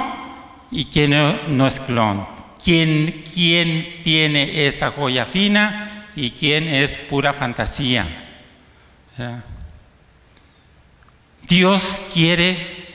y 0.70 0.86
quién 0.86 1.12
no 1.58 1.68
es 1.68 1.80
clon. 1.80 2.28
¿Quién, 2.64 3.24
quién 3.32 4.02
tiene 4.04 4.68
esa 4.68 4.92
joya 4.92 5.26
fina 5.26 5.96
y 6.16 6.32
quién 6.32 6.68
es 6.68 6.98
pura 6.98 7.34
fantasía. 7.34 8.08
Dios 11.48 12.02
quiere 12.14 12.86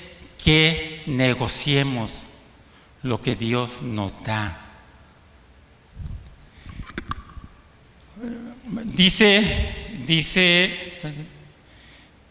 que 0.42 1.02
negociemos 1.06 2.24
lo 3.02 3.20
que 3.20 3.36
Dios 3.36 3.82
nos 3.82 4.22
da. 4.24 4.66
Dice, 8.84 9.72
dice, 10.06 10.98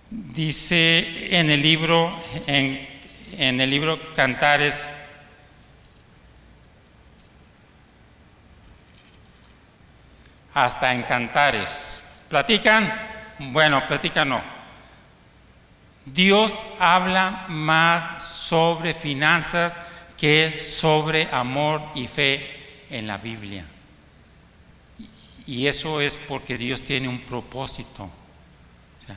dice 0.09 1.37
en 1.37 1.49
el 1.49 1.61
libro, 1.61 2.11
en, 2.47 2.87
el 3.37 3.69
libro 3.69 3.99
Cantares 4.15 4.89
hasta 10.53 10.93
en 10.93 11.03
cantares. 11.03 12.03
¿Platican? 12.27 12.91
Bueno, 13.39 13.85
platican 13.87 14.29
no. 14.29 14.41
Dios 16.05 16.65
habla 16.79 17.45
más 17.49 18.23
sobre 18.23 18.93
finanzas 18.93 19.73
que 20.17 20.53
sobre 20.55 21.27
amor 21.31 21.81
y 21.95 22.07
fe 22.07 22.85
en 22.89 23.07
la 23.07 23.17
Biblia. 23.17 23.65
Y 25.45 25.67
eso 25.67 26.01
es 26.01 26.15
porque 26.15 26.57
Dios 26.57 26.81
tiene 26.81 27.07
un 27.07 27.21
propósito. 27.21 28.09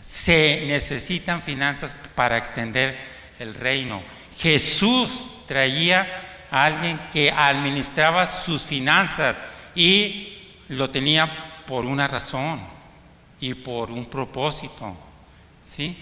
Se 0.00 0.64
necesitan 0.66 1.42
finanzas 1.42 1.94
para 2.14 2.38
extender 2.38 2.96
el 3.38 3.54
reino. 3.54 4.02
Jesús 4.38 5.32
traía 5.46 6.06
a 6.50 6.64
alguien 6.64 6.98
que 7.12 7.30
administraba 7.30 8.26
sus 8.26 8.62
finanzas 8.62 9.36
y 9.74 10.38
lo 10.68 10.90
tenía 10.90 11.28
por 11.66 11.86
una 11.86 12.06
razón 12.06 12.60
y 13.40 13.54
por 13.54 13.90
un 13.90 14.06
propósito. 14.06 14.96
¿Sí? 15.64 15.96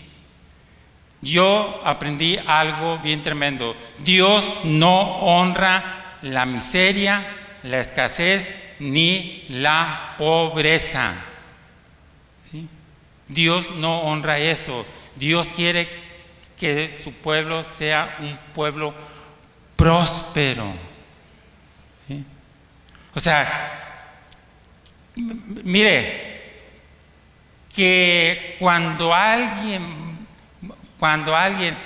Yo 1.23 1.81
aprendí 1.85 2.39
algo 2.47 2.99
bien 2.99 3.23
tremendo. 3.23 3.77
Dios 3.99 4.55
no 4.65 5.19
honra 5.19 6.17
la 6.23 6.47
miseria, 6.47 7.25
la 7.63 7.81
escasez 7.81 8.49
ni 8.79 9.45
la 9.51 10.15
pobreza. 10.17 11.15
Dios 13.31 13.71
no 13.77 14.03
honra 14.03 14.39
eso. 14.39 14.87
Dios 15.17 15.49
quiere 15.49 15.89
que 16.59 16.93
su 16.93 17.13
pueblo 17.13 17.65
sea 17.65 18.17
un 18.21 18.39
pueblo 18.53 18.95
próspero. 19.77 20.73
O 23.15 23.19
sea, 23.19 23.81
Mire, 25.17 26.41
que 27.75 28.57
cuando 28.59 29.15
alguien, 29.15 30.27
cuando 30.99 31.37
alguien 31.37 31.77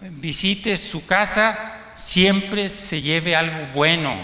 visite 0.00 0.76
su 0.76 1.06
casa, 1.06 1.72
siempre 1.94 2.68
se 2.68 3.00
lleve 3.00 3.36
algo 3.36 3.66
bueno 3.72 4.14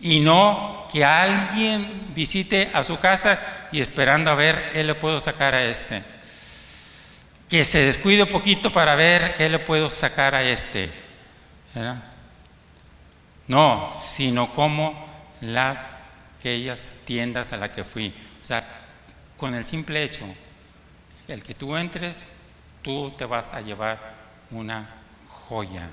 y 0.00 0.20
no 0.20 0.88
que 0.92 1.04
alguien 1.04 2.12
visite 2.14 2.68
a 2.72 2.82
su 2.82 2.98
casa 2.98 3.38
y 3.72 3.80
esperando 3.80 4.30
a 4.30 4.34
ver 4.34 4.70
qué 4.72 4.84
le 4.84 4.94
puedo 4.94 5.20
sacar 5.20 5.54
a 5.54 5.64
este. 5.64 6.02
Que 7.48 7.64
se 7.64 7.80
descuide 7.80 8.24
un 8.24 8.28
poquito 8.28 8.72
para 8.72 8.94
ver 8.94 9.34
qué 9.34 9.48
le 9.48 9.58
puedo 9.58 9.88
sacar 9.90 10.34
a 10.34 10.42
este. 10.42 10.90
No, 13.46 13.88
sino 13.88 14.52
como 14.54 15.08
las 15.40 15.90
aquellas 16.38 16.92
tiendas 17.04 17.52
a 17.52 17.58
las 17.58 17.70
que 17.70 17.84
fui. 17.84 18.14
O 18.40 18.44
sea, 18.44 18.66
con 19.36 19.54
el 19.54 19.64
simple 19.64 20.02
hecho, 20.02 20.24
el 21.28 21.42
que 21.42 21.54
tú 21.54 21.76
entres, 21.76 22.24
tú 22.82 23.10
te 23.10 23.26
vas 23.26 23.52
a 23.52 23.60
llevar 23.60 23.98
una 24.50 24.88
joya. 25.28 25.88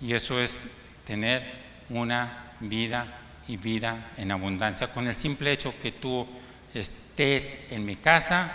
Y 0.00 0.14
eso 0.14 0.40
es 0.40 0.94
tener 1.04 1.42
una 1.88 2.52
vida 2.60 3.06
y 3.48 3.56
vida 3.56 4.12
en 4.16 4.30
abundancia. 4.30 4.92
Con 4.92 5.06
el 5.06 5.16
simple 5.16 5.52
hecho 5.52 5.74
que 5.82 5.92
tú 5.92 6.26
estés 6.74 7.72
en 7.72 7.84
mi 7.84 7.96
casa, 7.96 8.52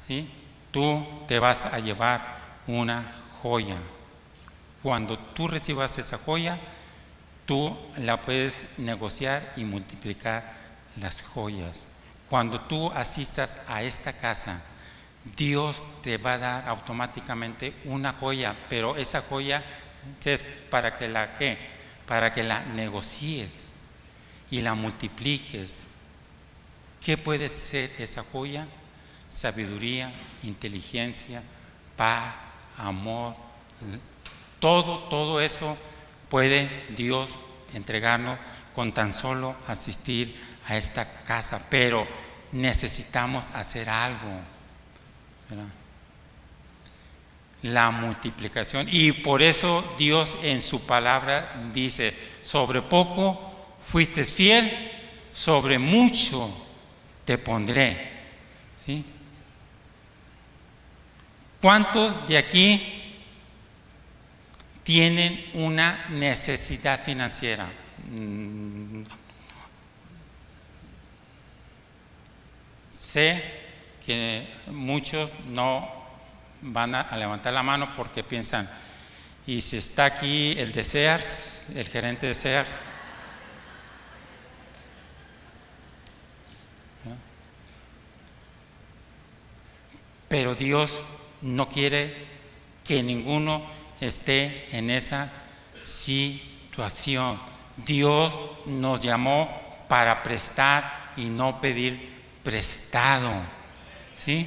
¿sí? 0.00 0.30
tú 0.70 1.04
te 1.26 1.38
vas 1.38 1.64
a 1.66 1.78
llevar 1.78 2.38
una 2.66 3.12
joya. 3.42 3.76
Cuando 4.82 5.18
tú 5.18 5.48
recibas 5.48 5.98
esa 5.98 6.18
joya, 6.18 6.58
tú 7.46 7.76
la 7.98 8.22
puedes 8.22 8.78
negociar 8.78 9.52
y 9.56 9.64
multiplicar 9.64 10.54
las 10.96 11.22
joyas. 11.22 11.86
Cuando 12.28 12.60
tú 12.60 12.90
asistas 12.92 13.60
a 13.68 13.82
esta 13.82 14.12
casa, 14.12 14.62
Dios 15.36 15.84
te 16.02 16.16
va 16.16 16.34
a 16.34 16.38
dar 16.38 16.68
automáticamente 16.68 17.74
una 17.84 18.12
joya, 18.12 18.56
pero 18.68 18.96
esa 18.96 19.20
joya 19.20 19.62
es 20.24 20.44
para 20.70 20.96
que 20.96 21.08
la 21.08 21.34
que 21.34 21.58
para 22.06 22.32
que 22.32 22.42
la 22.42 22.64
negocies 22.64 23.69
y 24.50 24.60
la 24.60 24.74
multipliques. 24.74 25.84
¿Qué 27.04 27.16
puede 27.16 27.48
ser 27.48 27.90
esa 27.98 28.22
joya? 28.22 28.66
Sabiduría, 29.28 30.12
inteligencia, 30.42 31.42
paz, 31.96 32.34
amor. 32.76 33.34
Todo, 34.58 35.04
todo 35.08 35.40
eso 35.40 35.76
puede 36.28 36.86
Dios 36.94 37.44
entregarnos 37.74 38.38
con 38.74 38.92
tan 38.92 39.12
solo 39.12 39.54
asistir 39.66 40.36
a 40.66 40.76
esta 40.76 41.06
casa, 41.24 41.66
pero 41.70 42.06
necesitamos 42.52 43.50
hacer 43.50 43.88
algo. 43.88 44.40
La 47.62 47.90
multiplicación. 47.90 48.86
Y 48.90 49.12
por 49.12 49.42
eso 49.42 49.84
Dios 49.98 50.38
en 50.42 50.62
su 50.62 50.86
palabra 50.86 51.70
dice, 51.72 52.16
sobre 52.42 52.82
poco 52.82 53.49
fuiste 53.80 54.24
fiel, 54.24 54.70
sobre 55.30 55.78
mucho 55.78 56.48
te 57.24 57.38
pondré. 57.38 58.10
¿Sí? 58.84 59.04
¿Cuántos 61.60 62.26
de 62.26 62.38
aquí 62.38 62.80
tienen 64.82 65.50
una 65.54 66.06
necesidad 66.08 66.98
financiera? 66.98 67.68
Mm, 68.10 69.02
sé 72.90 73.44
que 74.04 74.48
muchos 74.68 75.32
no 75.46 75.88
van 76.62 76.94
a 76.94 77.16
levantar 77.16 77.52
la 77.52 77.62
mano 77.62 77.92
porque 77.92 78.24
piensan, 78.24 78.68
y 79.46 79.60
si 79.60 79.76
está 79.76 80.06
aquí 80.06 80.54
el 80.58 80.72
de 80.72 80.84
Sears, 80.84 81.70
el 81.76 81.88
gerente 81.88 82.26
de 82.26 82.34
Sears, 82.34 82.68
Pero 90.30 90.54
Dios 90.54 91.04
no 91.42 91.68
quiere 91.68 92.14
que 92.84 93.02
ninguno 93.02 93.66
esté 94.00 94.68
en 94.70 94.88
esa 94.88 95.28
situación. 95.84 97.36
Dios 97.76 98.38
nos 98.64 99.00
llamó 99.00 99.50
para 99.88 100.22
prestar 100.22 101.14
y 101.16 101.24
no 101.24 101.60
pedir 101.60 102.12
prestado. 102.44 103.32
¿Sí? 104.14 104.46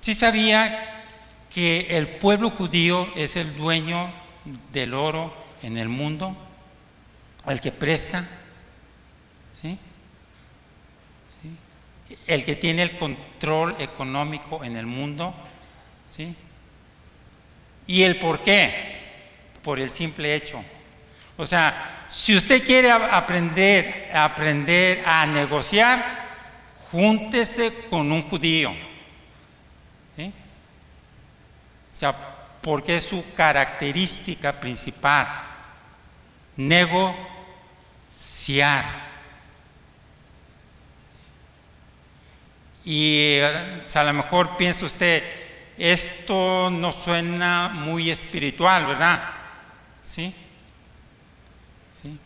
Sí 0.00 0.14
sabía 0.14 1.04
que 1.52 1.98
el 1.98 2.08
pueblo 2.08 2.48
judío 2.48 3.06
es 3.16 3.36
el 3.36 3.54
dueño 3.54 4.10
del 4.72 4.94
oro 4.94 5.34
en 5.62 5.76
el 5.76 5.90
mundo, 5.90 6.34
el 7.46 7.60
que 7.60 7.70
presta. 7.70 8.26
¿Sí? 9.60 9.78
El 12.26 12.44
que 12.44 12.56
tiene 12.56 12.82
el 12.82 12.96
control 12.96 13.76
económico 13.78 14.64
en 14.64 14.76
el 14.76 14.86
mundo, 14.86 15.34
¿sí? 16.08 16.34
¿Y 17.86 18.02
el 18.02 18.16
por 18.16 18.40
qué? 18.40 19.00
Por 19.62 19.80
el 19.80 19.90
simple 19.90 20.34
hecho. 20.34 20.62
O 21.36 21.46
sea, 21.46 22.04
si 22.08 22.36
usted 22.36 22.64
quiere 22.64 22.90
aprender, 22.90 24.10
aprender 24.14 25.02
a 25.06 25.26
negociar, 25.26 26.04
júntese 26.90 27.86
con 27.88 28.12
un 28.12 28.22
judío. 28.22 28.72
O 31.92 31.94
sea, 31.94 32.14
porque 32.62 32.96
es 32.96 33.04
su 33.04 33.34
característica 33.34 34.52
principal, 34.52 35.28
negociar. 36.56 37.12
Y 42.84 43.38
a 43.40 44.04
lo 44.04 44.12
mejor 44.12 44.56
piensa 44.56 44.86
usted, 44.86 45.22
esto 45.78 46.70
no 46.70 46.92
suena 46.92 47.68
muy 47.68 48.10
espiritual, 48.10 48.86
¿verdad? 48.86 49.22
¿Sí? 50.02 50.34
¿Sí? 51.90 52.18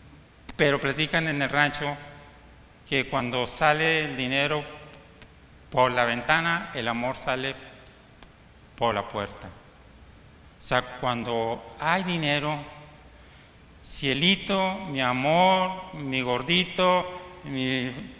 Pero 0.55 0.81
platican 0.81 1.27
en 1.27 1.41
el 1.41 1.49
rancho 1.49 1.95
que 2.89 3.07
cuando 3.07 3.45
sale 3.45 4.05
el 4.05 4.17
dinero 4.17 4.63
por 5.69 5.91
la 5.91 6.05
ventana, 6.05 6.71
el 6.73 6.87
amor 6.87 7.17
sale 7.17 7.53
por 8.75 8.95
la 8.95 9.07
puerta. 9.07 9.47
O 9.47 10.61
sea, 10.61 10.81
cuando 10.81 11.75
hay 11.79 12.03
dinero, 12.03 12.57
cielito, 13.83 14.75
mi 14.89 15.01
amor, 15.01 15.93
mi 15.93 16.21
gordito, 16.21 17.26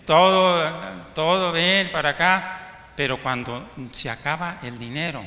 todo, 0.05 0.71
todo 1.13 1.51
ven 1.51 1.91
para 1.91 2.09
acá, 2.09 2.91
pero 2.95 3.21
cuando 3.21 3.67
se 3.91 4.09
acaba 4.09 4.57
el 4.63 4.77
dinero, 4.79 5.23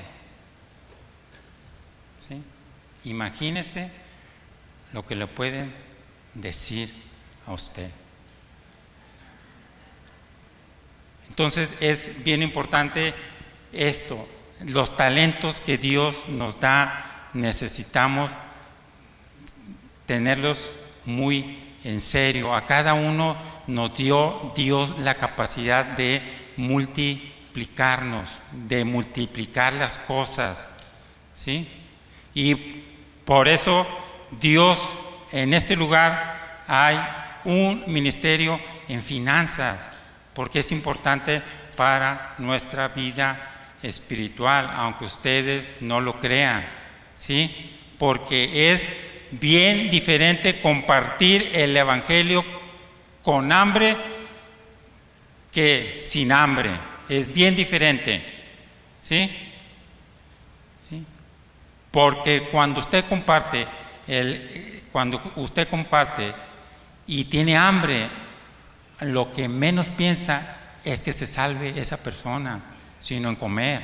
¿sí? 2.27 2.43
imagínese 3.05 3.91
lo 4.93 5.07
que 5.07 5.15
le 5.15 5.27
pueden 5.27 5.73
decir 6.35 6.93
a 7.47 7.53
usted. 7.53 7.91
Entonces 11.29 11.81
es 11.81 12.25
bien 12.25 12.43
importante 12.43 13.15
esto, 13.73 14.29
los 14.67 14.97
talentos 14.97 15.61
que 15.61 15.79
Dios 15.79 16.29
nos 16.29 16.61
da, 16.61 17.29
necesitamos 17.33 18.33
tenerlos 20.07 20.75
muy 21.05 21.77
en 21.85 22.01
serio. 22.01 22.55
A 22.55 22.67
cada 22.67 22.95
uno 22.95 23.37
nos 23.67 23.95
dio 23.95 24.53
Dios 24.55 24.99
la 24.99 25.15
capacidad 25.15 25.85
de 25.85 26.23
multiplicarnos, 26.57 28.43
de 28.53 28.85
multiplicar 28.85 29.73
las 29.73 29.99
cosas. 29.99 30.67
¿sí? 31.35 31.69
Y 32.35 32.55
por 33.25 33.49
eso 33.49 33.87
Dios 34.41 34.97
en 35.33 35.55
este 35.55 35.77
lugar 35.77 36.65
hay 36.67 36.99
un 37.45 37.85
ministerio 37.87 38.61
en 38.89 39.03
finanzas, 39.03 39.93
porque 40.35 40.61
es 40.61 40.73
importante 40.73 41.43
para 41.77 42.35
nuestra 42.39 42.89
vida 42.89 43.77
espiritual, 43.83 44.71
aunque 44.75 45.05
ustedes 45.07 45.71
no 45.81 46.01
lo 46.01 46.15
crean, 46.17 46.67
¿sí? 47.17 47.79
Porque 47.99 48.73
es 48.73 48.89
bien 49.31 49.91
diferente 49.91 50.61
compartir 50.61 51.51
el 51.55 51.77
Evangelio 51.77 52.45
con 53.31 53.53
hambre 53.53 53.97
que 55.53 55.93
sin 55.95 56.33
hambre. 56.33 56.73
Es 57.09 57.33
bien 57.33 57.55
diferente. 57.55 58.21
¿Sí? 59.01 59.31
¿Sí? 60.89 61.07
Porque 61.93 62.49
cuando 62.51 62.81
usted 62.81 63.05
comparte, 63.09 63.69
el, 64.09 64.83
cuando 64.91 65.23
usted 65.37 65.69
comparte 65.69 66.35
y 67.07 67.27
tiene 67.27 67.57
hambre, 67.57 68.11
lo 69.03 69.31
que 69.31 69.49
menos 69.49 69.91
piensa 69.91 70.57
es 70.85 71.01
que 71.01 71.13
se 71.13 71.25
salve 71.25 71.81
esa 71.81 71.99
persona, 72.03 72.61
sino 72.99 73.29
en 73.29 73.37
comer. 73.37 73.81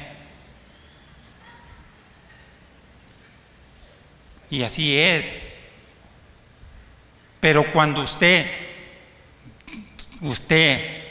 Y 4.50 4.64
así 4.64 4.98
es. 4.98 5.32
Pero 7.38 7.70
cuando 7.72 8.00
usted, 8.00 8.65
usted 10.20 11.04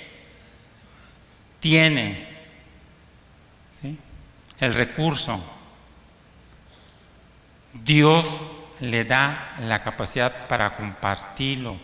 tiene 1.59 2.35
el 4.59 4.73
recurso, 4.73 5.43
Dios 7.73 8.41
le 8.79 9.03
da 9.03 9.55
la 9.59 9.81
capacidad 9.81 10.47
para 10.47 10.75
compartirlo 10.75 11.77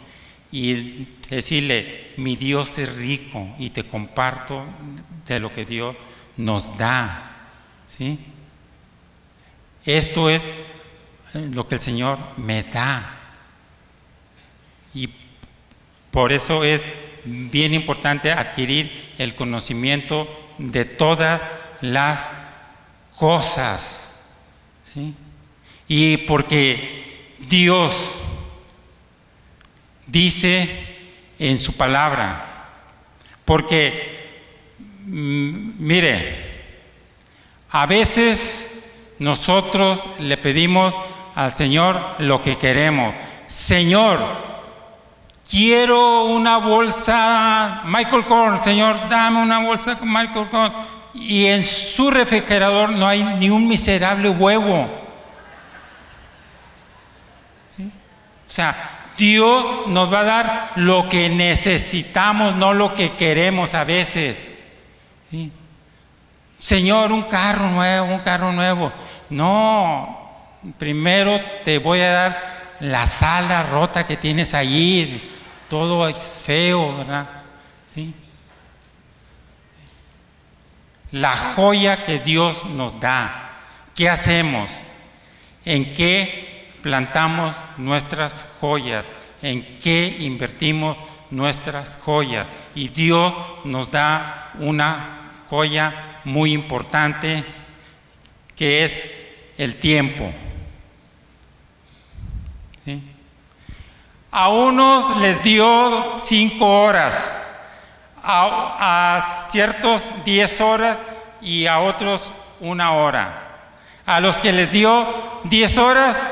y 0.51 1.07
decirle, 1.29 2.13
mi 2.17 2.35
Dios 2.35 2.77
es 2.77 2.95
rico 2.95 3.55
y 3.57 3.69
te 3.69 3.87
comparto 3.87 4.65
de 5.25 5.39
lo 5.39 5.53
que 5.53 5.65
Dios 5.65 5.95
nos 6.37 6.77
da. 6.77 7.31
¿sí? 7.87 8.19
Esto 9.85 10.29
es 10.29 10.45
eh, 11.33 11.49
lo 11.53 11.67
que 11.67 11.75
el 11.75 11.81
Señor 11.81 12.19
me 12.37 12.63
da. 12.63 13.17
Y 14.93 15.07
por 16.11 16.31
eso 16.31 16.63
es 16.63 16.87
bien 17.25 17.73
importante 17.73 18.31
adquirir 18.31 19.13
el 19.17 19.35
conocimiento 19.35 20.27
de 20.57 20.85
todas 20.85 21.41
las 21.81 22.29
cosas. 23.17 24.15
Y 25.87 26.17
porque 26.17 27.35
Dios 27.39 28.17
dice 30.07 30.69
en 31.39 31.59
su 31.59 31.73
palabra, 31.73 32.67
porque, 33.45 34.47
mm, 35.05 35.71
mire, 35.79 36.51
a 37.71 37.85
veces 37.85 39.15
nosotros 39.19 40.05
le 40.19 40.37
pedimos 40.37 40.95
al 41.35 41.55
Señor 41.55 42.15
lo 42.19 42.41
que 42.41 42.57
queremos. 42.57 43.15
Señor, 43.47 44.50
quiero 45.51 46.23
una 46.27 46.57
bolsa 46.57 47.81
Michael 47.83 48.23
Korn, 48.23 48.57
Señor, 48.57 49.09
dame 49.09 49.41
una 49.41 49.59
bolsa 49.59 49.97
con 49.97 50.11
Michael 50.11 50.49
Korn. 50.49 50.73
Y 51.13 51.45
en 51.47 51.61
su 51.61 52.09
refrigerador 52.09 52.91
no 52.91 53.05
hay 53.05 53.21
ni 53.23 53.49
un 53.49 53.67
miserable 53.67 54.29
huevo. 54.29 54.89
O 57.77 58.53
sea, 58.53 58.75
Dios 59.17 59.87
nos 59.87 60.11
va 60.11 60.21
a 60.21 60.23
dar 60.23 60.71
lo 60.75 61.07
que 61.07 61.29
necesitamos, 61.29 62.55
no 62.55 62.73
lo 62.73 62.93
que 62.93 63.11
queremos 63.11 63.73
a 63.73 63.83
veces. 63.83 64.55
Señor, 66.57 67.11
un 67.11 67.23
carro 67.23 67.69
nuevo, 67.69 68.07
un 68.07 68.19
carro 68.19 68.53
nuevo. 68.53 68.91
No, 69.29 70.57
primero 70.77 71.39
te 71.63 71.77
voy 71.77 71.99
a 72.01 72.11
dar 72.11 72.51
la 72.79 73.05
sala 73.05 73.63
rota 73.63 74.05
que 74.05 74.17
tienes 74.17 74.53
allí, 74.53 75.21
todo 75.71 76.05
es 76.09 76.41
feo, 76.43 76.97
¿verdad? 76.97 77.29
¿Sí? 77.87 78.13
La 81.13 81.33
joya 81.33 82.03
que 82.03 82.19
Dios 82.19 82.65
nos 82.65 82.99
da. 82.99 83.61
¿Qué 83.95 84.09
hacemos? 84.09 84.69
¿En 85.63 85.93
qué 85.93 86.73
plantamos 86.81 87.55
nuestras 87.77 88.45
joyas? 88.59 89.05
¿En 89.41 89.79
qué 89.79 90.17
invertimos 90.19 90.97
nuestras 91.29 91.95
joyas? 91.95 92.47
Y 92.75 92.89
Dios 92.89 93.33
nos 93.63 93.89
da 93.89 94.51
una 94.59 95.43
joya 95.47 96.19
muy 96.25 96.51
importante 96.51 97.45
que 98.57 98.83
es 98.83 99.01
el 99.57 99.77
tiempo. 99.77 100.33
A 104.31 104.47
unos 104.47 105.17
les 105.17 105.43
dio 105.43 106.15
cinco 106.15 106.83
horas, 106.83 107.37
a, 108.23 109.19
ciertos 109.49 110.11
diez 110.23 110.61
horas 110.61 110.97
y 111.41 111.65
a 111.65 111.79
otros 111.79 112.31
una 112.61 112.93
hora. 112.93 113.41
A 114.05 114.21
los 114.21 114.39
que 114.39 114.53
les 114.53 114.71
dio 114.71 115.41
diez 115.43 115.77
horas, 115.77 116.25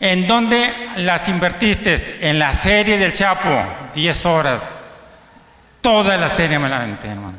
¿en 0.00 0.26
dónde 0.26 0.72
las 0.96 1.28
invertiste? 1.28 2.28
En 2.28 2.38
la 2.38 2.54
serie 2.54 2.96
del 2.96 3.12
Chapo, 3.12 3.62
diez 3.92 4.24
horas. 4.24 4.66
Toda 5.82 6.16
la 6.16 6.30
serie 6.30 6.58
me 6.58 6.70
la 6.70 6.78
aventé, 6.78 7.08
hermano. 7.08 7.38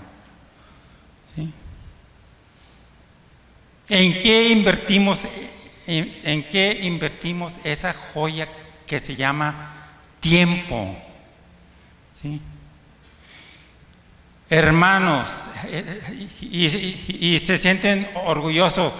¿En 3.87 4.21
qué 4.21 4.49
invertimos? 4.49 5.27
en 5.87 6.49
qué 6.49 6.79
invertimos 6.81 7.57
esa 7.63 7.93
joya 7.93 8.47
que 8.85 8.99
se 8.99 9.15
llama 9.15 9.73
tiempo. 10.19 10.95
Hermanos, 14.49 15.47
y, 16.41 17.39
se 17.39 17.57
sienten 17.57 18.07
orgullosos, 18.25 18.93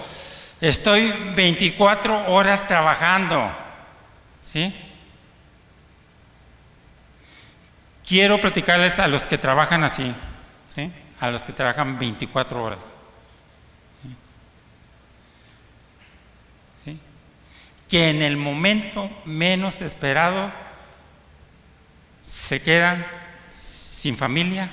estoy 0.60 1.12
24 1.34 2.32
horas 2.32 2.66
trabajando. 2.66 3.52
¿Sí? 4.40 4.74
Quiero 8.06 8.40
platicarles 8.40 9.00
a 9.00 9.08
los 9.08 9.26
que 9.26 9.38
trabajan 9.38 9.82
así, 9.82 10.14
¿sí? 10.68 10.92
a 11.18 11.30
los 11.30 11.42
que 11.42 11.52
trabajan 11.52 11.98
24 11.98 12.62
horas. 12.62 12.86
Que 17.88 18.10
en 18.10 18.22
el 18.22 18.36
momento 18.36 19.10
menos 19.24 19.80
esperado 19.80 20.52
se 22.20 22.60
quedan 22.60 23.06
sin 23.48 24.16
familia, 24.16 24.70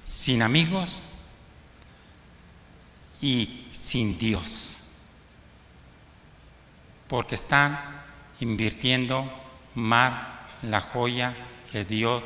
sin 0.00 0.42
amigos 0.42 1.02
y 3.20 3.66
sin 3.70 4.18
Dios, 4.18 4.78
porque 7.08 7.34
están 7.34 7.78
invirtiendo 8.40 9.30
mal 9.74 10.40
la 10.62 10.80
joya 10.80 11.34
que 11.70 11.84
Dios 11.84 12.22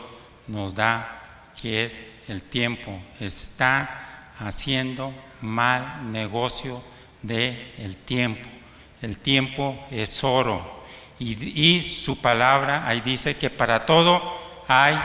nos 0.46 0.74
da, 0.74 1.52
que 1.60 1.86
es 1.86 1.94
el 2.28 2.42
tiempo. 2.42 3.00
Están 3.20 3.88
haciendo 4.38 5.12
mal 5.40 6.10
negocio 6.12 6.82
de 7.22 7.74
el 7.78 7.96
tiempo. 7.96 8.48
El 9.02 9.18
tiempo 9.18 9.78
es 9.90 10.24
oro. 10.24 10.76
Y, 11.18 11.82
su 11.82 12.20
palabra 12.20 12.86
ahí 12.86 13.00
dice 13.00 13.36
que 13.36 13.48
para 13.48 13.86
todo 13.86 14.20
hay 14.68 14.98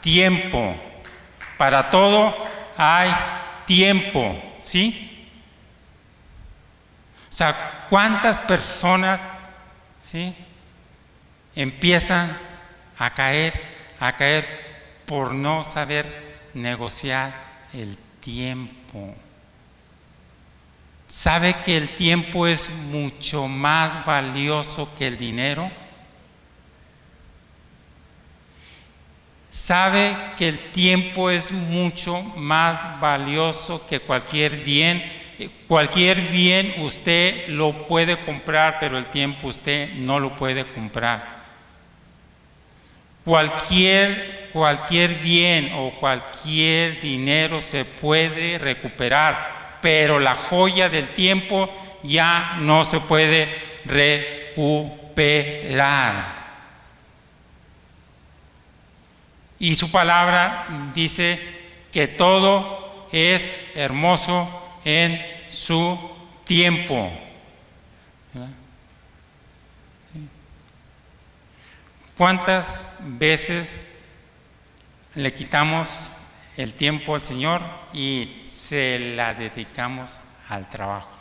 tiempo. 0.00 0.74
Para 1.58 1.90
todo 1.90 2.34
hay 2.76 3.14
tiempo. 3.66 4.36
¿Sí? 4.56 5.28
O 7.28 7.32
sea, 7.32 7.86
¿cuántas 7.88 8.38
personas 8.38 9.20
¿sí? 10.00 10.34
empiezan 11.54 12.36
a 12.98 13.14
caer, 13.14 13.52
a 14.00 14.16
caer 14.16 15.02
por 15.06 15.34
no 15.34 15.62
saber 15.62 16.50
negociar 16.54 17.32
el 17.72 17.96
tiempo? 18.20 19.14
¿Sabe 21.10 21.56
que 21.64 21.76
el 21.76 21.88
tiempo 21.88 22.46
es 22.46 22.70
mucho 22.70 23.48
más 23.48 24.06
valioso 24.06 24.88
que 24.96 25.08
el 25.08 25.18
dinero? 25.18 25.68
¿Sabe 29.50 30.16
que 30.38 30.48
el 30.50 30.70
tiempo 30.70 31.28
es 31.28 31.50
mucho 31.50 32.22
más 32.36 33.00
valioso 33.00 33.84
que 33.88 33.98
cualquier 33.98 34.58
bien? 34.58 35.02
Cualquier 35.66 36.20
bien 36.28 36.72
usted 36.78 37.48
lo 37.48 37.88
puede 37.88 38.16
comprar, 38.16 38.78
pero 38.78 38.96
el 38.96 39.06
tiempo 39.06 39.48
usted 39.48 39.92
no 39.94 40.20
lo 40.20 40.36
puede 40.36 40.64
comprar. 40.64 41.40
Cualquier, 43.24 44.48
cualquier 44.52 45.16
bien 45.16 45.72
o 45.74 45.90
cualquier 45.90 47.00
dinero 47.00 47.60
se 47.60 47.84
puede 47.84 48.58
recuperar 48.58 49.59
pero 49.80 50.18
la 50.18 50.34
joya 50.34 50.88
del 50.88 51.14
tiempo 51.14 51.70
ya 52.02 52.56
no 52.60 52.84
se 52.84 53.00
puede 53.00 53.48
recuperar. 53.84 55.20
Y 59.58 59.74
su 59.74 59.90
palabra 59.90 60.92
dice 60.94 61.38
que 61.92 62.08
todo 62.08 63.08
es 63.12 63.54
hermoso 63.74 64.78
en 64.84 65.20
su 65.48 65.98
tiempo. 66.44 67.10
¿Cuántas 72.16 72.94
veces 73.00 73.78
le 75.14 75.32
quitamos 75.34 76.14
el 76.62 76.74
tiempo 76.74 77.14
al 77.14 77.22
Señor 77.22 77.62
y 77.94 78.40
se 78.42 79.14
la 79.16 79.32
dedicamos 79.32 80.22
al 80.48 80.68
trabajo, 80.68 81.16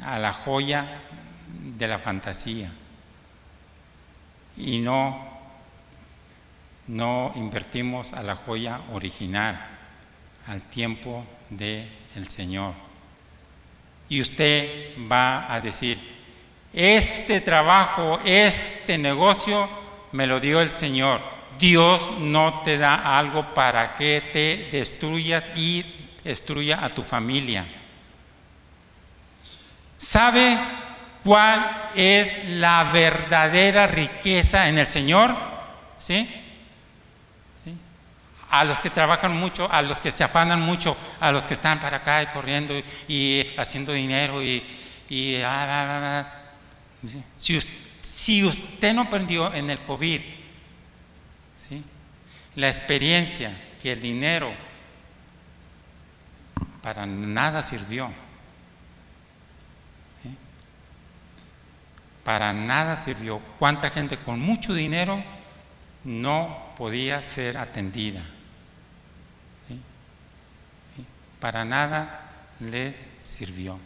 a 0.00 0.18
la 0.18 0.32
joya 0.32 1.00
de 1.76 1.88
la 1.88 1.98
fantasía 1.98 2.70
y 4.56 4.78
no 4.78 5.30
no 6.86 7.32
invertimos 7.36 8.12
a 8.12 8.22
la 8.22 8.36
joya 8.36 8.80
original, 8.92 9.58
al 10.46 10.60
tiempo 10.62 11.24
del 11.48 11.88
el 12.16 12.28
Señor. 12.28 12.74
Y 14.08 14.20
usted 14.20 14.90
va 15.10 15.52
a 15.52 15.60
decir, 15.60 15.98
este 16.72 17.40
trabajo, 17.40 18.20
este 18.24 18.98
negocio 18.98 19.68
me 20.10 20.26
lo 20.26 20.40
dio 20.40 20.60
el 20.60 20.70
Señor 20.70 21.41
Dios 21.62 22.10
no 22.18 22.62
te 22.64 22.76
da 22.76 23.16
algo 23.16 23.54
para 23.54 23.94
que 23.94 24.20
te 24.32 24.76
destruyas 24.76 25.44
y 25.54 25.84
destruya 26.24 26.84
a 26.84 26.92
tu 26.92 27.04
familia. 27.04 27.64
¿Sabe 29.96 30.58
cuál 31.22 31.70
es 31.94 32.48
la 32.48 32.90
verdadera 32.92 33.86
riqueza 33.86 34.68
en 34.68 34.78
el 34.78 34.88
Señor? 34.88 35.36
¿Sí? 35.98 36.28
A 38.50 38.64
los 38.64 38.80
que 38.80 38.90
trabajan 38.90 39.36
mucho, 39.36 39.70
a 39.70 39.82
los 39.82 40.00
que 40.00 40.10
se 40.10 40.24
afanan 40.24 40.60
mucho, 40.60 40.96
a 41.20 41.30
los 41.30 41.44
que 41.44 41.54
están 41.54 41.78
para 41.78 41.98
acá 41.98 42.24
y 42.24 42.26
corriendo 42.26 42.74
y, 43.06 43.46
haciendo 43.56 43.92
dinero 43.92 44.42
y... 44.42 44.64
Ah, 45.44 45.66
ah, 45.68 46.26
ah, 46.26 46.42
si, 47.36 48.44
usted 48.44 48.92
no 48.94 49.02
aprendió 49.02 49.54
en 49.54 49.70
el 49.70 49.78
COVID 49.78 50.41
la 52.56 52.68
experiencia 52.68 53.50
que 53.80 53.92
el 53.92 54.00
dinero 54.00 54.52
para 56.82 57.06
nada 57.06 57.62
sirvió, 57.62 58.10
para 62.24 62.52
nada 62.52 62.96
sirvió. 62.96 63.40
¿Cuánta 63.58 63.90
gente 63.90 64.16
con 64.18 64.40
mucho 64.40 64.74
dinero 64.74 65.22
no 66.04 66.72
podía 66.76 67.22
ser 67.22 67.56
atendida? 67.56 68.22
Para 71.40 71.64
nada 71.64 72.30
le 72.60 72.94
sirvió. 73.20 73.78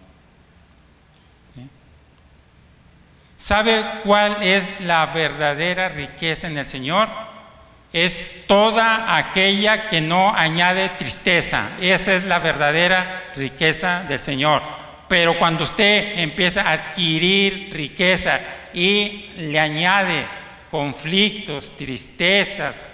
¿Sabe 3.39 3.85
cuál 4.03 4.43
es 4.43 4.81
la 4.81 5.07
verdadera 5.07 5.91
riqueza 5.91 6.49
en 6.49 6.57
el 6.57 6.67
Señor? 6.67 7.26
Es 7.97 8.45
toda 8.47 9.17
aquella 9.17 9.89
que 9.89 10.03
no 10.03 10.35
añade 10.37 10.91
tristeza. 10.99 11.71
Esa 11.81 12.15
es 12.15 12.25
la 12.25 12.41
verdadera 12.41 13.33
riqueza 13.35 14.05
del 14.07 14.21
Señor. 14.21 14.61
Pero 15.09 15.39
cuando 15.39 15.65
usted 15.65 16.19
empieza 16.19 16.61
a 16.61 16.73
adquirir 16.73 17.71
riqueza 17.73 18.39
y 18.75 19.31
le 19.39 19.59
añade 19.59 20.27
conflictos, 20.71 21.75
tristezas, 21.75 22.91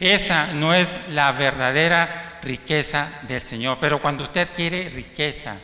esa 0.00 0.48
no 0.48 0.74
es 0.74 0.98
la 1.10 1.30
verdadera 1.30 2.40
riqueza 2.42 3.08
del 3.28 3.40
Señor. 3.40 3.78
Pero 3.80 4.02
cuando 4.02 4.24
usted 4.24 4.48
quiere 4.52 4.88
riqueza 4.88 5.56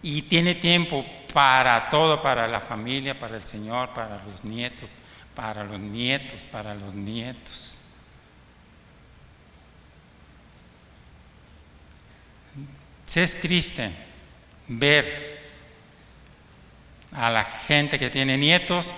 y 0.00 0.22
tiene 0.22 0.54
tiempo 0.54 1.04
para 1.34 1.90
todo, 1.90 2.22
para 2.22 2.48
la 2.48 2.60
familia, 2.60 3.18
para 3.18 3.36
el 3.36 3.46
Señor, 3.46 3.90
para 3.90 4.22
los 4.24 4.44
nietos, 4.44 4.88
para 5.34 5.62
los 5.62 5.78
nietos, 5.78 6.46
para 6.46 6.74
los 6.74 6.94
nietos. 6.94 7.77
Es 13.14 13.40
triste 13.40 13.90
ver 14.68 15.40
a 17.10 17.30
la 17.30 17.42
gente 17.42 17.98
que 17.98 18.10
tiene 18.10 18.36
nietos 18.36 18.94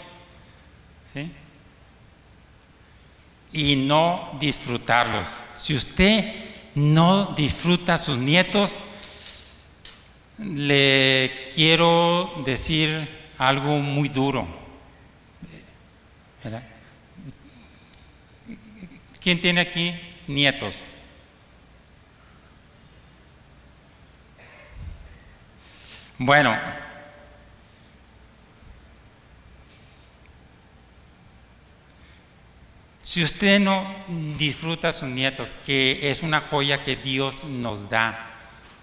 y 3.53 3.77
no 3.77 4.37
disfrutarlos. 4.39 5.45
Si 5.57 5.75
usted 5.75 6.35
no 6.75 7.35
disfruta 7.35 7.95
a 7.95 7.99
sus 7.99 8.19
nietos, 8.19 8.77
le 10.39 11.49
quiero 11.55 12.43
decir 12.45 13.09
algo 13.39 13.79
muy 13.79 14.11
duro. 14.11 14.47
¿Quién 19.19 19.41
tiene 19.41 19.63
aquí 19.63 19.95
nietos? 20.27 20.85
Bueno, 26.23 26.55
si 33.03 33.25
usted 33.25 33.59
no 33.59 33.83
disfruta 34.37 34.91
a 34.91 34.93
sus 34.93 35.09
nietos, 35.09 35.55
que 35.65 36.11
es 36.11 36.23
una 36.23 36.43
joya 36.43 36.85
que 36.85 36.97
Dios 36.97 37.45
nos 37.45 37.89
da, 37.89 38.33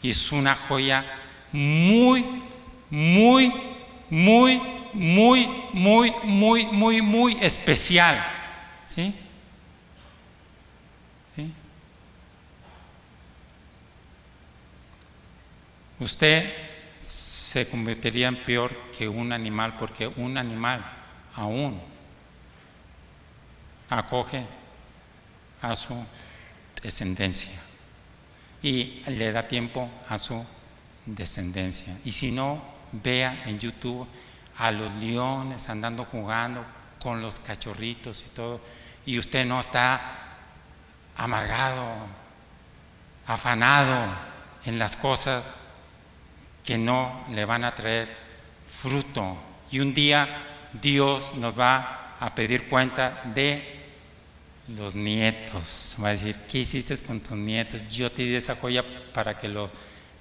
es 0.01 0.31
una 0.31 0.55
joya 0.55 1.05
muy, 1.51 2.25
muy, 2.89 3.53
muy, 4.09 4.59
muy, 4.93 5.47
muy, 5.73 6.13
muy, 6.23 6.65
muy, 6.65 7.01
muy 7.03 7.37
especial. 7.39 8.17
¿Sí? 8.83 9.13
¿Sí? 11.35 11.53
Usted 15.99 16.66
se 17.07 17.69
convertiría 17.69 18.27
en 18.27 18.43
peor 18.43 18.75
que 18.91 19.07
un 19.07 19.31
animal, 19.31 19.77
porque 19.77 20.07
un 20.07 20.37
animal 20.37 20.85
aún 21.35 21.79
acoge 23.89 24.45
a 25.61 25.73
su 25.75 25.95
descendencia 26.81 27.57
y 28.61 29.01
le 29.07 29.31
da 29.31 29.47
tiempo 29.47 29.89
a 30.09 30.17
su 30.17 30.45
descendencia. 31.05 31.97
Y 32.03 32.11
si 32.11 32.31
no, 32.31 32.61
vea 32.91 33.43
en 33.45 33.57
YouTube 33.57 34.05
a 34.57 34.71
los 34.71 34.93
leones 34.95 35.69
andando 35.69 36.03
jugando 36.03 36.65
con 37.01 37.21
los 37.21 37.39
cachorritos 37.39 38.23
y 38.27 38.29
todo, 38.29 38.59
y 39.05 39.17
usted 39.17 39.45
no 39.45 39.61
está 39.61 40.01
amargado, 41.15 41.85
afanado 43.25 44.13
en 44.65 44.77
las 44.77 44.97
cosas 44.97 45.47
que 46.67 46.77
no 46.77 47.23
le 47.31 47.45
van 47.45 47.63
a 47.63 47.73
traer 47.73 48.13
fruto. 48.65 49.37
Y 49.71 49.79
un 49.79 49.93
día 49.93 50.27
Dios 50.73 51.33
nos 51.35 51.57
va 51.57 52.17
a 52.19 52.35
pedir 52.35 52.67
cuenta 52.67 53.21
de 53.33 53.85
los 54.75 54.93
nietos. 54.93 55.95
Va 56.03 56.09
a 56.09 56.11
decir, 56.11 56.35
¿qué 56.51 56.57
hiciste 56.59 56.97
con 56.97 57.21
tus 57.21 57.37
nietos? 57.37 57.87
Yo 57.87 58.11
te 58.11 58.23
di 58.23 58.35
esa 58.35 58.57
joya 58.57 58.83
para 59.13 59.37
que 59.37 59.47
los 59.47 59.71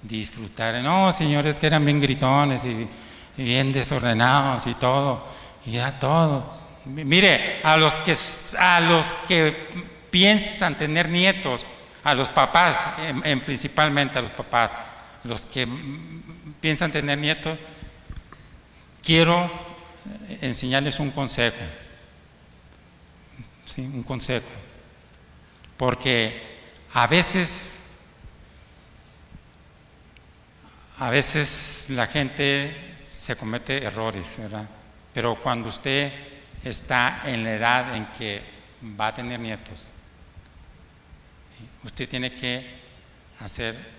disfrutaran. 0.01 0.85
No, 0.85 1.11
señores, 1.11 1.57
que 1.57 1.67
eran 1.67 1.83
bien 1.83 1.99
gritones 1.99 2.63
y, 2.63 2.87
bien 3.35 3.73
desordenados 3.73 4.67
y 4.67 4.73
todo. 4.75 5.27
Y 5.65 5.73
ya 5.73 5.99
todo. 5.99 6.49
Mire, 6.85 7.59
a 7.61 7.75
los 7.75 7.93
que, 7.95 8.15
a 8.57 8.79
los 8.79 9.11
que 9.27 9.53
piensan 10.09 10.75
tener 10.75 11.09
nietos, 11.09 11.65
a 12.05 12.13
los 12.13 12.29
papás, 12.29 12.87
en, 13.25 13.41
principalmente 13.41 14.17
a 14.17 14.21
los 14.21 14.31
papás, 14.31 14.71
los 15.25 15.43
que 15.43 15.67
piensan 16.61 16.91
tener 16.91 17.17
nietos, 17.17 17.57
quiero 19.03 19.49
enseñarles 20.41 20.99
un 20.99 21.11
consejo. 21.11 21.63
Sí, 23.65 23.81
un 23.81 24.03
consejo. 24.03 24.47
Porque 25.77 26.41
a 26.93 27.07
veces, 27.07 27.83
a 30.99 31.09
veces 31.09 31.87
la 31.91 32.07
gente 32.07 32.95
se 32.97 33.35
comete 33.35 33.83
errores, 33.83 34.37
¿verdad? 34.39 34.67
Pero 35.13 35.41
cuando 35.41 35.69
usted 35.69 36.11
está 36.63 37.21
en 37.25 37.43
la 37.43 37.53
edad 37.53 37.95
en 37.95 38.05
que 38.11 38.41
va 38.99 39.07
a 39.07 39.13
tener 39.13 39.39
nietos, 39.39 39.91
usted 41.83 42.09
tiene 42.09 42.33
que 42.33 42.77
hacer 43.39 43.96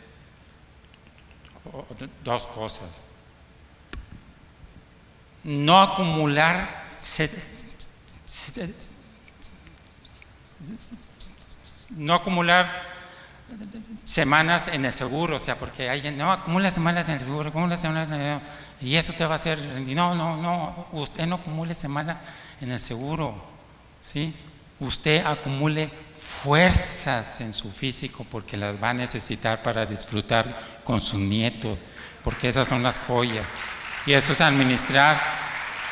dos 2.25 2.47
cosas. 2.49 3.05
No 5.45 5.81
acumular 5.81 6.85
no 11.91 12.15
acumular 12.15 12.71
semanas 14.05 14.69
en 14.69 14.85
el 14.85 14.93
seguro, 14.93 15.37
o 15.37 15.39
sea, 15.39 15.57
porque 15.57 15.89
alguien, 15.89 16.19
no, 16.19 16.31
acumula 16.31 16.71
semanas 16.71 17.09
en 17.09 17.15
el 17.15 17.21
seguro, 17.21 17.49
acumula 17.49 17.77
semanas 17.77 18.09
en 18.09 18.21
el, 18.21 18.41
y 18.81 18.97
esto 18.97 19.13
te 19.13 19.25
va 19.25 19.33
a 19.33 19.37
hacer, 19.37 19.59
no, 19.59 20.15
no, 20.15 20.37
no, 20.37 20.87
usted 20.93 21.27
no 21.27 21.37
acumule 21.37 21.75
semanas 21.75 22.19
en 22.61 22.73
el 22.73 22.81
seguro, 22.81 23.35
¿sí? 24.03 24.35
Usted 24.81 25.25
acumule 25.25 25.91
fuerzas 26.21 27.41
en 27.41 27.53
su 27.53 27.71
físico 27.71 28.27
porque 28.31 28.57
las 28.57 28.83
va 28.83 28.91
a 28.91 28.95
necesitar 28.95 29.63
para 29.63 29.87
disfrutar 29.87 30.57
con 30.85 31.01
sus 31.01 31.19
nietos, 31.21 31.79
porque 32.23 32.49
esas 32.49 32.69
son 32.69 32.83
las 32.83 32.99
joyas. 32.99 33.45
Y 34.07 34.13
eso 34.13 34.33
es 34.33 34.41
administrar 34.41 35.21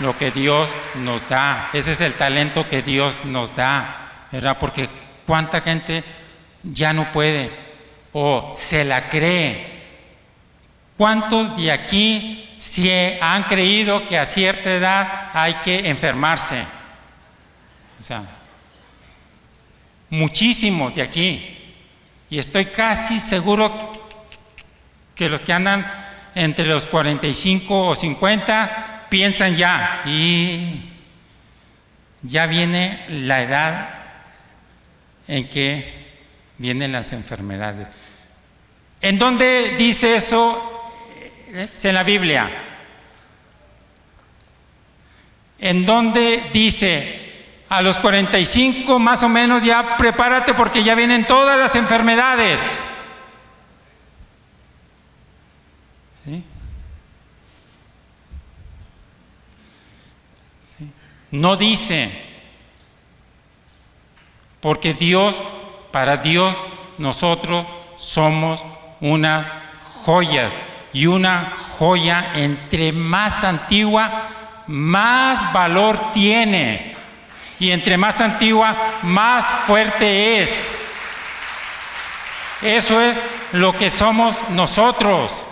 lo 0.00 0.16
que 0.16 0.30
Dios 0.30 0.70
nos 0.96 1.26
da. 1.28 1.70
Ese 1.72 1.92
es 1.92 2.00
el 2.00 2.14
talento 2.14 2.68
que 2.68 2.82
Dios 2.82 3.24
nos 3.24 3.54
da, 3.54 4.28
¿verdad? 4.32 4.56
Porque 4.58 4.88
cuánta 5.26 5.60
gente 5.60 6.04
ya 6.62 6.92
no 6.92 7.10
puede 7.12 7.50
o 8.12 8.50
se 8.52 8.84
la 8.84 9.08
cree. 9.08 9.76
¿Cuántos 10.96 11.54
de 11.56 11.70
aquí 11.70 12.54
se 12.58 13.18
han 13.20 13.42
creído 13.44 14.06
que 14.08 14.18
a 14.18 14.24
cierta 14.24 14.72
edad 14.72 15.30
hay 15.34 15.54
que 15.54 15.88
enfermarse? 15.88 16.62
O 17.98 18.02
sea, 18.02 18.22
muchísimos 20.10 20.94
de 20.94 21.02
aquí. 21.02 21.56
Y 22.28 22.38
estoy 22.38 22.66
casi 22.66 23.18
seguro 23.18 23.92
que 25.14 25.28
los 25.28 25.42
que 25.42 25.52
andan 25.52 25.86
entre 26.34 26.66
los 26.66 26.86
45 26.86 27.88
o 27.88 27.94
50 27.94 29.06
piensan 29.08 29.54
ya 29.54 30.02
y 30.04 30.82
ya 32.22 32.46
viene 32.46 33.04
la 33.08 33.42
edad 33.42 33.88
en 35.28 35.48
que 35.48 36.06
vienen 36.58 36.92
las 36.92 37.12
enfermedades. 37.12 37.88
¿En 39.00 39.18
dónde 39.18 39.76
dice 39.78 40.16
eso? 40.16 40.72
Es 41.54 41.84
en 41.84 41.94
la 41.94 42.02
Biblia. 42.02 42.50
¿En 45.58 45.86
dónde 45.86 46.50
dice 46.52 47.25
a 47.68 47.82
los 47.82 47.98
45 47.98 48.98
más 48.98 49.22
o 49.22 49.28
menos 49.28 49.64
ya 49.64 49.96
prepárate 49.96 50.54
porque 50.54 50.82
ya 50.82 50.94
vienen 50.94 51.26
todas 51.26 51.58
las 51.58 51.74
enfermedades? 51.74 52.68
No 61.30 61.56
dice, 61.56 62.10
porque 64.60 64.94
Dios, 64.94 65.42
para 65.90 66.16
Dios, 66.18 66.56
nosotros 66.98 67.66
somos 67.96 68.64
unas 69.00 69.52
joyas 70.04 70.52
y 70.92 71.06
una 71.06 71.52
joya 71.78 72.32
entre 72.36 72.92
más 72.92 73.44
antigua, 73.44 74.28
más 74.66 75.52
valor 75.52 76.12
tiene. 76.12 76.95
Y 77.58 77.70
entre 77.70 77.96
más 77.96 78.20
antigua, 78.20 78.76
más 79.02 79.46
fuerte 79.66 80.42
es. 80.42 80.68
Eso 82.62 83.00
es 83.00 83.18
lo 83.52 83.76
que 83.76 83.90
somos 83.90 84.48
nosotros. 84.50 85.42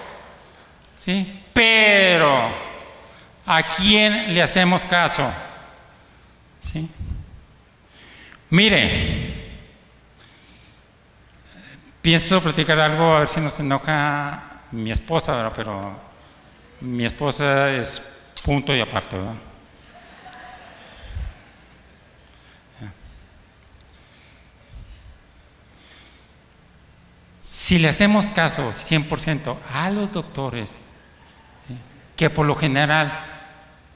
¿Sí? 0.97 1.43
Pero, 1.53 2.51
¿a 3.47 3.63
quién 3.63 4.35
le 4.35 4.43
hacemos 4.43 4.85
caso? 4.85 5.31
Mire, 8.51 9.35
pienso 12.03 12.43
platicar 12.43 12.79
algo, 12.81 13.15
a 13.15 13.21
ver 13.21 13.29
si 13.29 13.41
nos 13.41 13.59
enoja 13.61 14.43
mi 14.73 14.91
esposa, 14.91 15.53
pero 15.55 15.93
mi 16.81 17.05
esposa 17.05 17.71
es 17.71 18.03
punto 18.45 18.75
y 18.75 18.81
aparte. 18.81 19.17
¿verdad? 19.17 19.35
Si 27.45 27.79
le 27.79 27.89
hacemos 27.89 28.29
caso 28.29 28.71
100% 28.71 29.55
a 29.75 29.91
los 29.91 30.11
doctores, 30.11 30.71
que 32.17 32.31
por 32.31 32.47
lo 32.47 32.57
general 32.57 33.27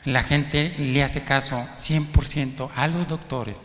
la 0.05 0.23
gente 0.23 0.75
le 0.79 1.03
hace 1.03 1.25
caso 1.25 1.67
100% 1.75 2.69
a 2.77 2.87
los 2.89 3.09
doctores, 3.09 3.57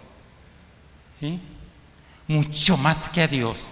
mucho 2.29 2.77
más 2.77 3.09
que 3.09 3.23
a 3.23 3.27
Dios. 3.27 3.71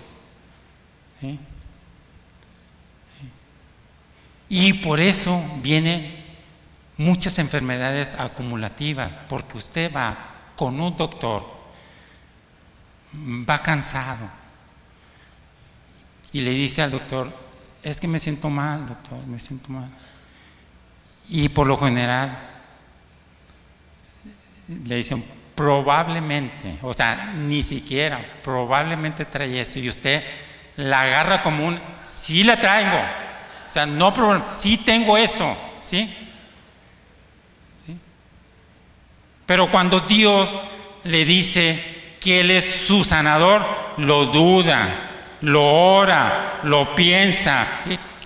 Y 4.49 4.73
por 4.73 4.99
eso 4.99 5.41
vienen 5.63 6.25
muchas 6.97 7.39
enfermedades 7.39 8.15
acumulativas, 8.15 9.13
porque 9.29 9.57
usted 9.57 9.95
va 9.95 10.17
con 10.57 10.77
un 10.81 10.97
doctor, 10.97 11.45
va 13.15 13.61
cansado, 13.61 14.40
y 16.33 16.41
le 16.41 16.51
dice 16.51 16.81
al 16.81 16.91
doctor, 16.91 17.31
es 17.83 17.99
que 17.99 18.07
me 18.07 18.19
siento 18.19 18.49
mal, 18.49 18.87
doctor, 18.87 19.25
me 19.25 19.39
siento 19.39 19.69
mal. 19.69 19.89
Y 21.29 21.49
por 21.49 21.67
lo 21.67 21.77
general 21.77 22.37
le 24.85 24.95
dicen, 24.95 25.23
probablemente, 25.55 26.79
o 26.81 26.93
sea, 26.93 27.33
ni 27.37 27.63
siquiera, 27.63 28.19
probablemente 28.43 29.25
trae 29.25 29.59
esto 29.59 29.79
y 29.79 29.89
usted 29.89 30.23
la 30.77 31.01
agarra 31.01 31.41
como 31.41 31.65
un, 31.67 31.79
sí 31.97 32.43
la 32.43 32.59
traigo, 32.59 32.97
o 33.67 33.71
sea, 33.71 33.85
no 33.85 34.13
sí 34.45 34.77
tengo 34.77 35.17
eso, 35.17 35.55
¿sí? 35.81 36.13
¿sí? 37.85 37.97
Pero 39.45 39.69
cuando 39.69 39.99
Dios 40.01 40.57
le 41.03 41.25
dice 41.25 42.17
que 42.19 42.39
Él 42.39 42.51
es 42.51 42.85
su 42.85 43.03
sanador, 43.03 43.65
lo 43.97 44.27
duda, 44.27 45.10
lo 45.41 45.63
ora, 45.63 46.59
lo 46.63 46.95
piensa, 46.95 47.67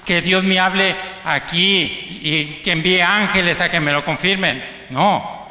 que 0.05 0.21
Dios 0.21 0.43
me 0.43 0.59
hable 0.59 0.95
aquí 1.23 2.19
y 2.21 2.45
que 2.63 2.71
envíe 2.71 3.01
ángeles 3.01 3.59
a 3.61 3.69
que 3.69 3.79
me 3.79 3.91
lo 3.91 4.05
confirmen. 4.05 4.63
No, 4.89 5.47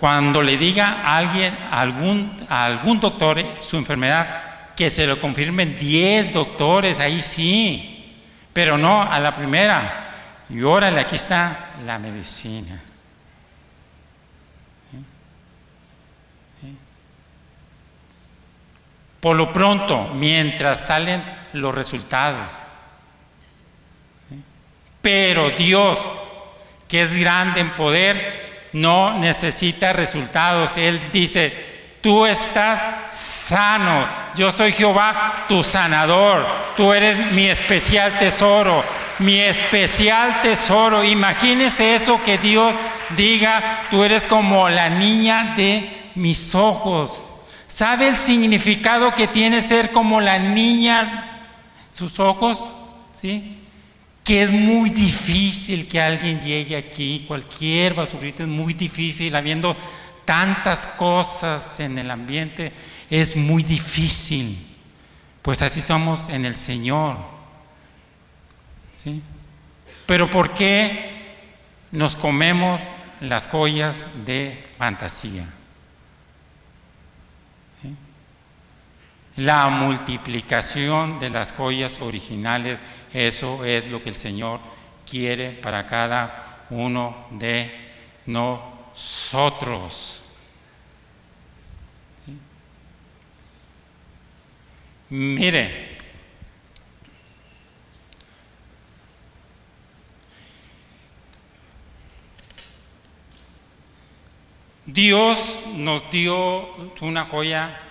cuando 0.00 0.42
le 0.42 0.56
diga 0.56 1.02
a 1.04 1.16
alguien, 1.16 1.54
a 1.70 1.80
algún, 1.80 2.36
algún 2.48 3.00
doctor 3.00 3.42
su 3.60 3.76
enfermedad, 3.76 4.74
que 4.74 4.90
se 4.90 5.06
lo 5.06 5.20
confirmen 5.20 5.76
10 5.78 6.32
doctores, 6.32 7.00
ahí 7.00 7.20
sí, 7.20 8.16
pero 8.52 8.78
no 8.78 9.02
a 9.02 9.18
la 9.18 9.34
primera. 9.34 10.06
Y 10.48 10.62
órale, 10.62 11.00
aquí 11.00 11.16
está 11.16 11.72
la 11.84 11.98
medicina. 11.98 12.80
Por 19.20 19.36
lo 19.36 19.52
pronto, 19.52 20.10
mientras 20.14 20.86
salen 20.86 21.22
los 21.52 21.74
resultados. 21.74 22.54
Pero 25.02 25.50
Dios, 25.50 26.00
que 26.86 27.02
es 27.02 27.16
grande 27.16 27.60
en 27.60 27.70
poder, 27.70 28.68
no 28.72 29.18
necesita 29.18 29.92
resultados. 29.92 30.76
Él 30.76 31.00
dice, 31.12 31.52
tú 32.00 32.26
estás 32.26 33.10
sano, 33.10 34.06
yo 34.34 34.50
soy 34.50 34.72
Jehová, 34.72 35.46
tu 35.48 35.62
sanador, 35.62 36.46
tú 36.76 36.92
eres 36.92 37.32
mi 37.32 37.46
especial 37.46 38.18
tesoro, 38.18 38.84
mi 39.18 39.40
especial 39.40 40.42
tesoro. 40.42 41.02
Imagínese 41.04 41.94
eso 41.94 42.20
que 42.24 42.38
Dios 42.38 42.74
diga, 43.16 43.84
tú 43.90 44.04
eres 44.04 44.26
como 44.26 44.68
la 44.68 44.88
niña 44.88 45.54
de 45.56 45.90
mis 46.14 46.54
ojos. 46.54 47.27
¿Sabe 47.68 48.08
el 48.08 48.16
significado 48.16 49.14
que 49.14 49.28
tiene 49.28 49.60
ser 49.60 49.92
como 49.92 50.20
la 50.20 50.40
niña, 50.40 51.44
sus 51.90 52.18
ojos? 52.18 52.68
¿Sí? 53.14 53.58
que 54.28 54.42
es 54.42 54.50
muy 54.50 54.90
difícil 54.90 55.88
que 55.88 55.98
alguien 55.98 56.38
llegue 56.38 56.76
aquí, 56.76 57.24
cualquier 57.26 57.94
basurita 57.94 58.42
es 58.42 58.48
muy 58.48 58.74
difícil, 58.74 59.34
habiendo 59.34 59.74
tantas 60.26 60.86
cosas 60.86 61.80
en 61.80 61.96
el 61.96 62.10
ambiente, 62.10 62.70
es 63.08 63.34
muy 63.36 63.62
difícil. 63.62 64.54
Pues 65.40 65.62
así 65.62 65.80
somos 65.80 66.28
en 66.28 66.44
el 66.44 66.56
Señor. 66.56 67.16
¿Sí? 68.94 69.22
Pero 70.04 70.28
¿por 70.28 70.52
qué 70.52 71.38
nos 71.90 72.14
comemos 72.14 72.82
las 73.22 73.46
joyas 73.46 74.08
de 74.26 74.62
fantasía? 74.76 75.48
La 79.38 79.68
multiplicación 79.68 81.20
de 81.20 81.30
las 81.30 81.52
joyas 81.52 82.00
originales 82.00 82.80
eso 83.12 83.64
es 83.64 83.86
lo 83.86 84.02
que 84.02 84.08
el 84.08 84.16
Señor 84.16 84.58
quiere 85.08 85.52
para 85.52 85.86
cada 85.86 86.66
uno 86.70 87.28
de 87.30 87.70
nosotros. 88.26 90.24
Mire, 95.10 95.98
Dios 104.84 105.62
nos 105.76 106.10
dio 106.10 106.66
una 107.02 107.24
joya 107.26 107.84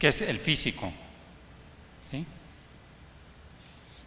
que 0.00 0.08
es 0.08 0.22
el 0.22 0.38
físico. 0.38 0.90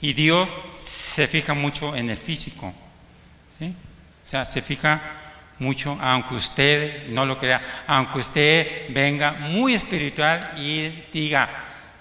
Y 0.01 0.11
Dios 0.11 0.53
se 0.73 1.27
fija 1.27 1.53
mucho 1.53 1.95
en 1.95 2.09
el 2.09 2.17
físico. 2.17 2.73
¿sí? 3.57 3.67
O 3.67 4.27
sea, 4.27 4.43
se 4.43 4.61
fija 4.61 5.01
mucho, 5.59 5.97
aunque 6.01 6.35
usted 6.35 7.07
no 7.07 7.25
lo 7.25 7.37
crea, 7.37 7.61
aunque 7.87 8.19
usted 8.19 8.87
venga 8.89 9.31
muy 9.31 9.75
espiritual 9.75 10.51
y 10.57 10.89
diga, 11.13 11.47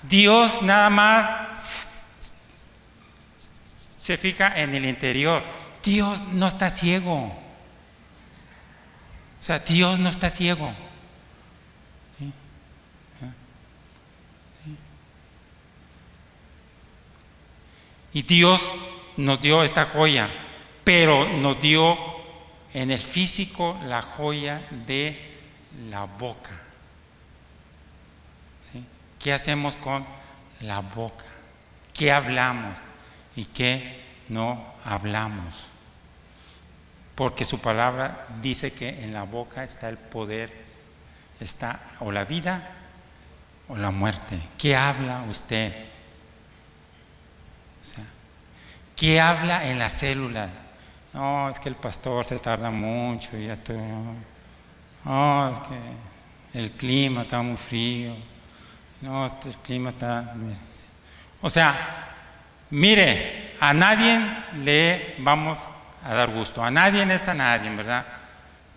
Dios 0.02 0.62
nada 0.62 0.90
más 0.90 2.08
se 3.96 4.16
fija 4.16 4.60
en 4.60 4.74
el 4.74 4.84
interior. 4.84 5.44
Dios 5.84 6.26
no 6.32 6.48
está 6.48 6.70
ciego. 6.70 7.26
O 7.26 7.32
sea, 9.38 9.60
Dios 9.60 10.00
no 10.00 10.08
está 10.08 10.28
ciego. 10.28 10.72
Y 18.12 18.22
Dios 18.22 18.72
nos 19.16 19.40
dio 19.40 19.62
esta 19.62 19.86
joya, 19.86 20.28
pero 20.84 21.28
nos 21.28 21.60
dio 21.60 21.96
en 22.74 22.90
el 22.90 22.98
físico 22.98 23.78
la 23.86 24.02
joya 24.02 24.66
de 24.86 25.18
la 25.88 26.04
boca. 26.04 26.50
¿Qué 29.18 29.32
hacemos 29.32 29.76
con 29.76 30.04
la 30.60 30.80
boca? 30.80 31.24
¿Qué 31.94 32.10
hablamos 32.10 32.78
y 33.36 33.44
qué 33.44 34.02
no 34.28 34.74
hablamos? 34.84 35.68
Porque 37.14 37.44
su 37.44 37.60
palabra 37.60 38.26
dice 38.40 38.72
que 38.72 39.04
en 39.04 39.14
la 39.14 39.22
boca 39.22 39.62
está 39.62 39.88
el 39.88 39.98
poder, 39.98 40.52
está 41.38 41.80
o 42.00 42.10
la 42.10 42.24
vida 42.24 42.68
o 43.68 43.76
la 43.76 43.90
muerte. 43.90 44.40
¿Qué 44.58 44.74
habla 44.74 45.22
usted? 45.28 45.91
O 47.82 47.84
sea, 47.84 48.04
¿qué 48.94 49.20
habla 49.20 49.68
en 49.68 49.80
la 49.80 49.90
célula? 49.90 50.48
No, 51.12 51.50
es 51.50 51.58
que 51.58 51.68
el 51.68 51.74
pastor 51.74 52.24
se 52.24 52.38
tarda 52.38 52.70
mucho 52.70 53.36
y 53.36 53.48
ya 53.48 53.54
estoy. 53.54 53.76
No, 55.04 55.50
es 55.50 55.58
que 55.58 56.60
el 56.60 56.70
clima 56.70 57.22
está 57.22 57.42
muy 57.42 57.56
frío. 57.56 58.14
No, 59.00 59.26
este 59.26 59.50
clima 59.64 59.90
está. 59.90 60.32
O 61.40 61.50
sea, 61.50 61.74
mire, 62.70 63.56
a 63.58 63.74
nadie 63.74 64.20
le 64.62 65.16
vamos 65.18 65.68
a 66.04 66.14
dar 66.14 66.30
gusto. 66.30 66.62
A 66.62 66.70
nadie 66.70 67.02
es 67.12 67.26
a 67.26 67.34
nadie, 67.34 67.68
¿verdad? 67.74 68.06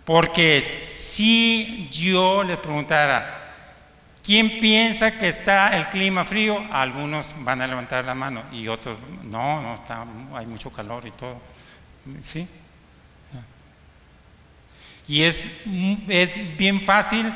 Porque 0.04 0.60
si 0.62 1.88
yo 1.92 2.42
les 2.42 2.58
preguntara, 2.58 3.45
¿Quién 4.26 4.58
piensa 4.58 5.16
que 5.16 5.28
está 5.28 5.76
el 5.76 5.88
clima 5.88 6.24
frío? 6.24 6.60
Algunos 6.72 7.32
van 7.44 7.62
a 7.62 7.66
levantar 7.68 8.04
la 8.04 8.14
mano 8.16 8.42
y 8.50 8.66
otros, 8.66 8.98
no, 9.22 9.62
no 9.62 9.72
está, 9.72 10.04
hay 10.34 10.46
mucho 10.46 10.72
calor 10.72 11.06
y 11.06 11.12
todo. 11.12 11.40
¿Sí? 12.20 12.48
Y 15.06 15.22
es, 15.22 15.64
es 16.08 16.56
bien 16.56 16.80
fácil 16.80 17.32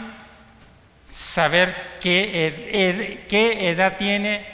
saber 1.07 1.99
qué, 2.01 3.25
qué 3.29 3.71
edad 3.71 3.97
tiene 3.97 4.45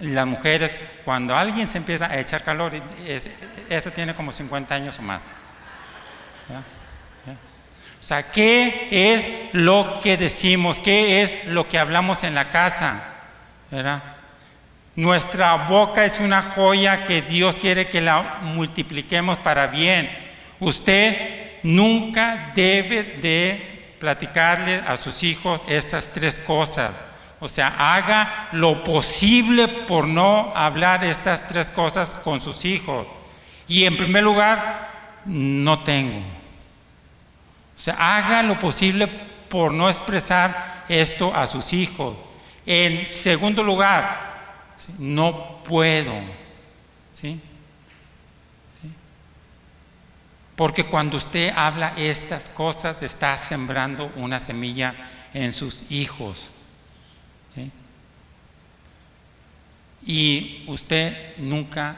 las 0.00 0.26
mujeres 0.26 0.78
cuando 1.02 1.34
alguien 1.34 1.66
se 1.66 1.78
empieza 1.78 2.04
a 2.04 2.20
echar 2.20 2.44
calor, 2.44 2.72
eso 3.70 3.90
tiene 3.90 4.14
como 4.14 4.32
50 4.32 4.74
años 4.74 4.98
o 4.98 5.02
más. 5.02 5.24
O 8.00 8.02
sea, 8.02 8.30
¿qué 8.30 8.88
es 8.90 9.26
lo 9.52 10.00
que 10.02 10.16
decimos? 10.16 10.78
¿Qué 10.78 11.22
es 11.22 11.44
lo 11.46 11.68
que 11.68 11.78
hablamos 11.78 12.24
en 12.24 12.34
la 12.34 12.48
casa? 12.48 13.04
¿Verdad? 13.70 14.02
Nuestra 14.96 15.54
boca 15.54 16.04
es 16.04 16.18
una 16.18 16.42
joya 16.42 17.04
que 17.04 17.22
Dios 17.22 17.56
quiere 17.56 17.88
que 17.88 18.00
la 18.00 18.38
multipliquemos 18.42 19.38
para 19.38 19.66
bien. 19.66 20.10
Usted 20.60 21.60
nunca 21.62 22.52
debe 22.54 23.02
de 23.02 23.96
platicarle 23.98 24.76
a 24.76 24.96
sus 24.96 25.22
hijos 25.22 25.62
estas 25.68 26.10
tres 26.10 26.38
cosas. 26.38 26.92
O 27.38 27.48
sea, 27.48 27.74
haga 27.78 28.48
lo 28.52 28.82
posible 28.82 29.68
por 29.68 30.06
no 30.06 30.52
hablar 30.54 31.04
estas 31.04 31.46
tres 31.46 31.70
cosas 31.70 32.14
con 32.14 32.40
sus 32.40 32.64
hijos. 32.64 33.06
Y 33.68 33.84
en 33.84 33.96
primer 33.96 34.22
lugar, 34.24 35.20
no 35.26 35.82
tengo. 35.82 36.39
O 37.80 37.82
sea, 37.82 37.94
haga 37.94 38.42
lo 38.42 38.58
posible 38.58 39.06
por 39.06 39.72
no 39.72 39.88
expresar 39.88 40.84
esto 40.86 41.34
a 41.34 41.46
sus 41.46 41.72
hijos. 41.72 42.14
En 42.66 43.08
segundo 43.08 43.62
lugar, 43.62 44.74
no 44.98 45.62
puedo. 45.64 46.12
¿sí? 47.10 47.40
Porque 50.56 50.84
cuando 50.84 51.16
usted 51.16 51.54
habla 51.56 51.94
estas 51.96 52.50
cosas, 52.50 53.00
está 53.00 53.34
sembrando 53.38 54.12
una 54.16 54.40
semilla 54.40 54.94
en 55.32 55.50
sus 55.50 55.90
hijos. 55.90 56.52
Y 60.04 60.64
usted 60.66 61.38
nunca, 61.38 61.96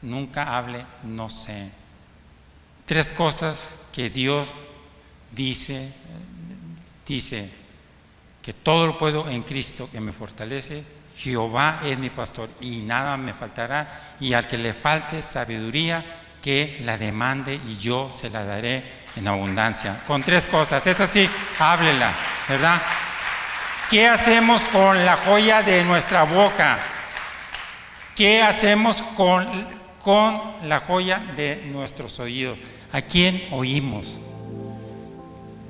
nunca 0.00 0.56
hable, 0.56 0.86
no 1.02 1.28
sé. 1.28 1.70
Tres 2.86 3.12
cosas 3.12 3.82
que 3.92 4.08
Dios 4.08 4.56
dice, 5.32 5.92
dice 7.06 7.50
que 8.42 8.52
todo 8.52 8.86
lo 8.86 8.98
puedo 8.98 9.28
en 9.28 9.42
Cristo 9.42 9.88
que 9.90 10.00
me 10.00 10.12
fortalece. 10.12 10.82
Jehová 11.16 11.80
es 11.84 11.98
mi 11.98 12.08
pastor 12.08 12.48
y 12.60 12.80
nada 12.80 13.16
me 13.16 13.34
faltará. 13.34 14.16
Y 14.20 14.32
al 14.32 14.46
que 14.46 14.56
le 14.56 14.72
falte 14.72 15.20
sabiduría, 15.20 16.04
que 16.40 16.78
la 16.84 16.96
demande 16.96 17.60
y 17.68 17.76
yo 17.76 18.10
se 18.10 18.30
la 18.30 18.44
daré 18.44 18.82
en 19.16 19.28
abundancia. 19.28 20.00
Con 20.06 20.22
tres 20.22 20.46
cosas. 20.46 20.86
Esto 20.86 21.06
sí, 21.06 21.28
háblela, 21.58 22.12
¿verdad? 22.48 22.80
¿Qué 23.90 24.08
hacemos 24.08 24.62
con 24.62 25.04
la 25.04 25.16
joya 25.16 25.62
de 25.62 25.84
nuestra 25.84 26.22
boca? 26.22 26.78
¿Qué 28.14 28.42
hacemos 28.42 29.02
con, 29.02 29.66
con 30.00 30.40
la 30.64 30.80
joya 30.80 31.18
de 31.36 31.64
nuestros 31.66 32.18
oídos? 32.20 32.58
¿A 32.92 33.02
quién 33.02 33.48
oímos? 33.50 34.20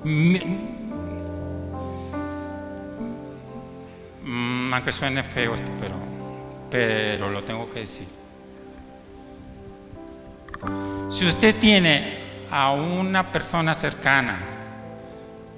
Mm, 0.02 0.36
aunque 4.72 4.92
suene 4.92 5.22
feo 5.22 5.54
esto, 5.54 5.70
pero, 5.78 5.94
pero 6.70 7.30
lo 7.30 7.44
tengo 7.44 7.68
que 7.68 7.80
decir. 7.80 8.08
Si 11.10 11.26
usted 11.26 11.54
tiene 11.56 12.18
a 12.50 12.72
una 12.72 13.30
persona 13.30 13.74
cercana, 13.74 14.40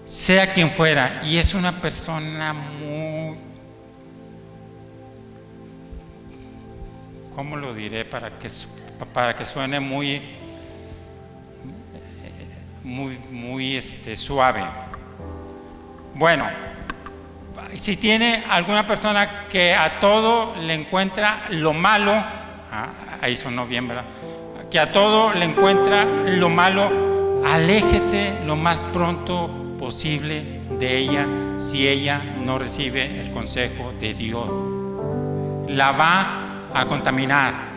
sea 0.04 0.52
quien 0.52 0.70
fuera, 0.70 1.22
y 1.24 1.36
es 1.36 1.54
una 1.54 1.72
persona 1.72 2.52
muy, 2.52 3.36
¿cómo 7.34 7.56
lo 7.56 7.74
diré 7.74 8.04
para 8.04 8.38
que, 8.38 8.48
para 9.12 9.36
que 9.36 9.44
suene 9.44 9.78
muy 9.78 10.41
muy, 12.92 13.18
muy 13.30 13.76
este, 13.76 14.16
suave. 14.16 14.62
Bueno, 16.14 16.46
si 17.80 17.96
tiene 17.96 18.44
alguna 18.50 18.86
persona 18.86 19.46
que 19.48 19.74
a 19.74 19.98
todo 19.98 20.54
le 20.56 20.74
encuentra 20.74 21.38
lo 21.50 21.72
malo, 21.72 22.12
ah, 22.12 22.88
ahí 23.22 23.36
sonó 23.36 23.66
bien, 23.66 23.88
¿verdad? 23.88 24.04
Que 24.70 24.78
a 24.78 24.92
todo 24.92 25.32
le 25.32 25.46
encuentra 25.46 26.04
lo 26.04 26.50
malo, 26.50 27.42
aléjese 27.46 28.44
lo 28.44 28.56
más 28.56 28.82
pronto 28.82 29.50
posible 29.78 30.60
de 30.78 30.98
ella 30.98 31.26
si 31.58 31.88
ella 31.88 32.20
no 32.44 32.58
recibe 32.58 33.20
el 33.20 33.30
consejo 33.30 33.94
de 33.98 34.12
Dios. 34.12 34.48
La 35.68 35.92
va 35.92 36.68
a 36.74 36.84
contaminar 36.86 37.71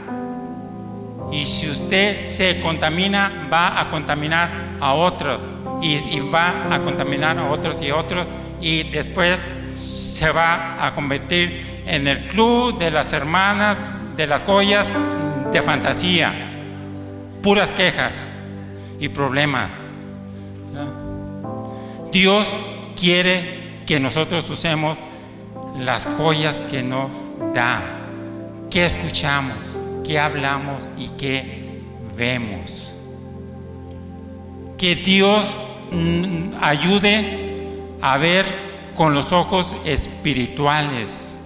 y 1.31 1.45
si 1.45 1.69
usted 1.69 2.17
se 2.17 2.59
contamina, 2.61 3.47
va 3.51 3.79
a 3.79 3.89
contaminar 3.89 4.49
a 4.79 4.93
otros. 4.93 5.39
Y, 5.81 6.19
va 6.19 6.73
a 6.73 6.81
contaminar 6.81 7.37
a 7.37 7.51
otros 7.51 7.81
y 7.81 7.91
otros. 7.91 8.25
Y 8.61 8.83
después 8.83 9.41
se 9.75 10.31
va 10.31 10.85
a 10.85 10.93
convertir 10.93 11.83
en 11.85 12.07
el 12.07 12.27
club 12.27 12.77
de 12.77 12.91
las 12.91 13.11
hermanas 13.13 13.77
de 14.15 14.27
las 14.27 14.43
joyas 14.43 14.87
de 15.51 15.61
fantasía. 15.61 16.33
Puras 17.41 17.73
quejas 17.73 18.23
y 18.99 19.09
problemas. 19.09 19.69
Dios 22.11 22.57
quiere 22.97 23.81
que 23.85 23.99
nosotros 23.99 24.49
usemos 24.49 24.97
las 25.77 26.05
joyas 26.05 26.57
que 26.57 26.81
nos 26.81 27.11
da. 27.53 27.81
que 28.69 28.85
escuchamos? 28.85 29.74
Qué 30.05 30.19
hablamos 30.19 30.87
y 30.97 31.09
qué 31.09 31.81
vemos. 32.15 32.95
Que 34.77 34.95
Dios 34.95 35.57
mm, 35.91 36.55
ayude 36.61 37.67
a 38.01 38.17
ver 38.17 38.45
con 38.95 39.13
los 39.13 39.31
ojos 39.31 39.75
espirituales 39.85 41.37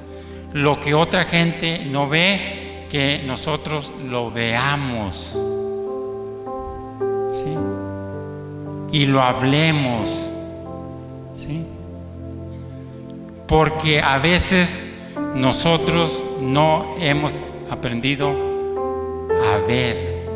lo 0.53 0.79
que 0.79 0.93
otra 0.93 1.25
gente 1.25 1.85
no 1.85 2.09
ve, 2.09 2.85
que 2.89 3.21
nosotros 3.25 3.93
lo 4.09 4.31
veamos. 4.31 5.39
¿Sí? 7.29 7.55
Y 8.91 9.05
lo 9.05 9.21
hablemos. 9.21 10.31
¿Sí? 11.35 11.65
Porque 13.47 14.01
a 14.01 14.17
veces 14.17 14.85
nosotros 15.35 16.23
no 16.41 16.85
hemos 16.99 17.33
aprendido 17.69 18.29
a 18.29 19.57
ver 19.67 20.27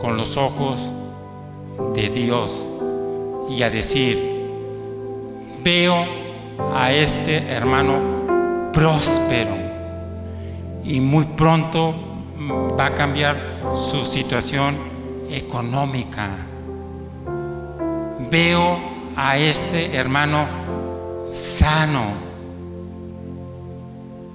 con 0.00 0.16
los 0.16 0.36
ojos 0.36 0.92
de 1.94 2.08
Dios 2.08 2.66
y 3.48 3.62
a 3.62 3.70
decir, 3.70 4.18
veo 5.62 6.04
a 6.74 6.92
este 6.92 7.38
hermano 7.50 8.70
próspero 8.72 9.56
y 10.84 11.00
muy 11.00 11.24
pronto 11.24 11.94
va 12.78 12.86
a 12.86 12.94
cambiar 12.94 13.36
su 13.74 14.04
situación 14.04 14.76
económica. 15.30 16.30
Veo 18.30 18.78
a 19.16 19.36
este 19.36 19.96
hermano 19.96 20.46
sano. 21.24 22.29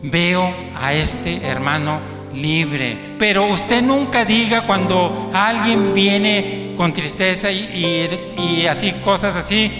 Veo 0.07 0.53
a 0.75 0.93
este 0.93 1.37
hermano 1.47 1.99
libre. 2.31 3.15
Pero 3.17 3.47
usted 3.47 3.81
nunca 3.81 4.23
diga 4.23 4.61
cuando 4.61 5.31
alguien 5.33 5.95
viene 5.95 6.73
con 6.77 6.93
tristeza 6.93 7.49
y, 7.51 8.67
así, 8.69 8.91
cosas 9.03 9.35
así, 9.35 9.71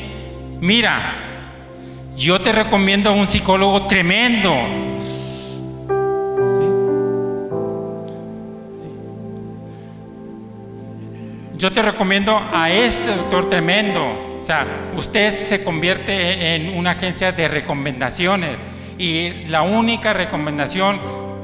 mira, 0.60 1.00
yo 2.18 2.42
te 2.42 2.52
recomiendo 2.52 3.12
a 3.12 3.14
un 3.14 3.28
psicólogo 3.28 3.86
tremendo. 3.86 4.52
Yo 11.56 11.72
te 11.72 11.84
recomiendo 11.84 12.42
a 12.52 12.72
ese 12.72 13.16
doctor 13.16 13.48
tremendo. 13.48 14.38
O 14.40 14.42
sea, 14.42 14.66
usted 14.98 15.30
se 15.30 15.64
convierte 15.64 16.56
en 16.56 16.76
una 16.76 16.92
agencia 16.92 17.32
de 17.32 17.48
recomendaciones 17.48 18.58
y 18.98 19.46
la 19.48 19.62
única 19.62 20.14
recomendación 20.14 21.00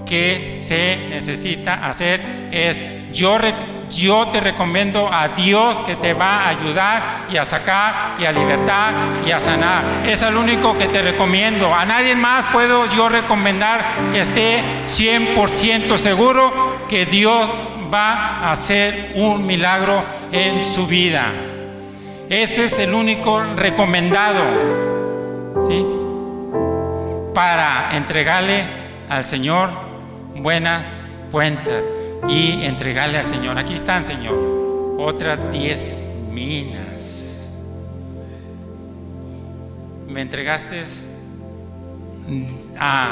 que 0.05 0.45
se 0.45 1.07
necesita 1.09 1.87
hacer 1.87 2.21
es 2.51 2.77
yo, 3.13 4.27
te 4.27 4.39
recomiendo 4.39 5.09
a 5.11 5.29
Dios 5.29 5.81
que 5.83 5.95
te 5.97 6.13
va 6.13 6.43
a 6.43 6.49
ayudar 6.49 7.27
y 7.29 7.37
a 7.37 7.45
sacar 7.45 8.15
y 8.19 8.25
a 8.25 8.31
libertar 8.31 8.93
y 9.25 9.31
a 9.31 9.39
sanar. 9.39 9.83
Es 10.05 10.21
el 10.21 10.35
único 10.35 10.77
que 10.77 10.87
te 10.87 11.01
recomiendo. 11.01 11.73
A 11.73 11.85
nadie 11.85 12.15
más 12.15 12.45
puedo 12.53 12.89
yo 12.89 13.09
recomendar 13.09 13.83
que 14.11 14.21
esté 14.21 14.61
100% 14.87 15.97
seguro 15.97 16.77
que 16.89 17.05
Dios 17.05 17.49
va 17.93 18.13
a 18.13 18.51
hacer 18.51 19.11
un 19.15 19.45
milagro 19.45 20.03
en 20.31 20.63
su 20.63 20.87
vida. 20.87 21.27
Ese 22.29 22.65
es 22.65 22.79
el 22.79 22.93
único 22.93 23.43
recomendado. 23.55 24.41
¿sí? 25.67 26.00
Para 27.33 27.95
entregarle 27.95 28.65
al 29.07 29.23
Señor 29.23 29.69
buenas 30.35 31.09
cuentas 31.31 31.81
y 32.27 32.63
entregarle 32.63 33.17
al 33.19 33.27
Señor. 33.27 33.57
Aquí 33.57 33.73
están, 33.73 34.03
Señor, 34.03 34.97
otras 34.99 35.39
diez 35.51 36.01
minas. 36.31 37.57
Me 40.07 40.21
entregaste 40.21 40.83
a, 42.77 43.11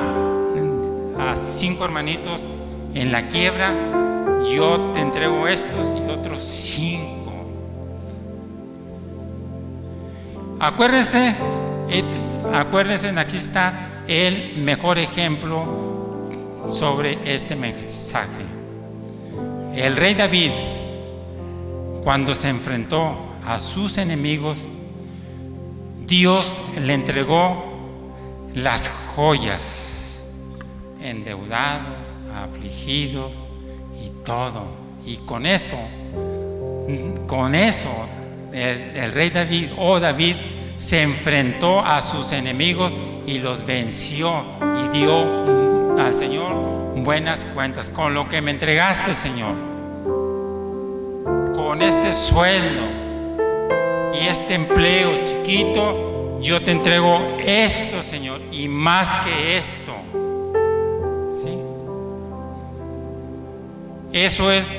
a 1.18 1.36
cinco 1.38 1.86
hermanitos 1.86 2.46
en 2.94 3.12
la 3.14 3.28
quiebra, 3.28 3.72
yo 4.54 4.92
te 4.92 5.00
entrego 5.00 5.48
estos 5.48 5.96
y 5.96 6.12
otros 6.12 6.44
cinco. 6.44 7.32
Acuérdense, 10.60 11.36
eh, 11.90 12.04
acuérdense, 12.54 13.10
aquí 13.18 13.38
está 13.38 13.86
el 14.10 14.58
mejor 14.58 14.98
ejemplo 14.98 16.26
sobre 16.66 17.20
este 17.32 17.56
mensaje. 17.56 18.44
El 19.76 19.96
rey 19.96 20.16
David, 20.16 20.50
cuando 22.04 22.34
se 22.34 22.50
enfrentó 22.50 23.16
a 23.46 23.60
sus 23.60 24.00
enemigos, 24.00 24.66
Dios 26.08 26.60
le 26.82 26.96
entregó 26.96 27.64
las 28.56 28.90
joyas, 29.16 30.26
endeudados, 31.04 32.08
afligidos 32.34 33.38
y 34.04 34.10
todo. 34.26 34.66
Y 35.06 35.18
con 35.18 35.46
eso, 35.46 35.78
con 37.28 37.54
eso, 37.54 37.90
el, 38.52 39.12
rey 39.12 39.30
David, 39.30 39.70
o 39.78 39.92
oh 39.92 40.00
David, 40.00 40.36
se 40.80 41.02
enfrentó 41.02 41.82
a 41.82 42.02
sus 42.02 42.32
enemigos 42.32 42.92
y 43.28 43.40
los 43.40 43.66
venció 43.66 44.32
y 44.86 44.98
dio 44.98 46.00
al 46.00 46.16
Señor 46.16 46.54
buenas 47.04 47.46
cuentas, 47.54 47.90
con 47.90 48.14
lo 48.14 48.30
que 48.30 48.42
me 48.42 48.52
entregaste, 48.52 49.14
Señor, 49.14 49.56
con 51.54 51.82
este 51.82 52.14
sueldo 52.14 52.84
y 54.14 54.28
este 54.28 54.54
empleo 54.54 55.12
chiquito, 55.26 56.40
yo 56.42 56.62
te 56.62 56.72
entrego 56.72 57.20
esto, 57.40 58.02
Señor, 58.02 58.40
y 58.52 58.70
más 58.70 59.14
que 59.26 59.58
esto. 59.58 59.94
¿Sí? 61.34 61.58
Eso 64.14 64.50
es 64.52 64.72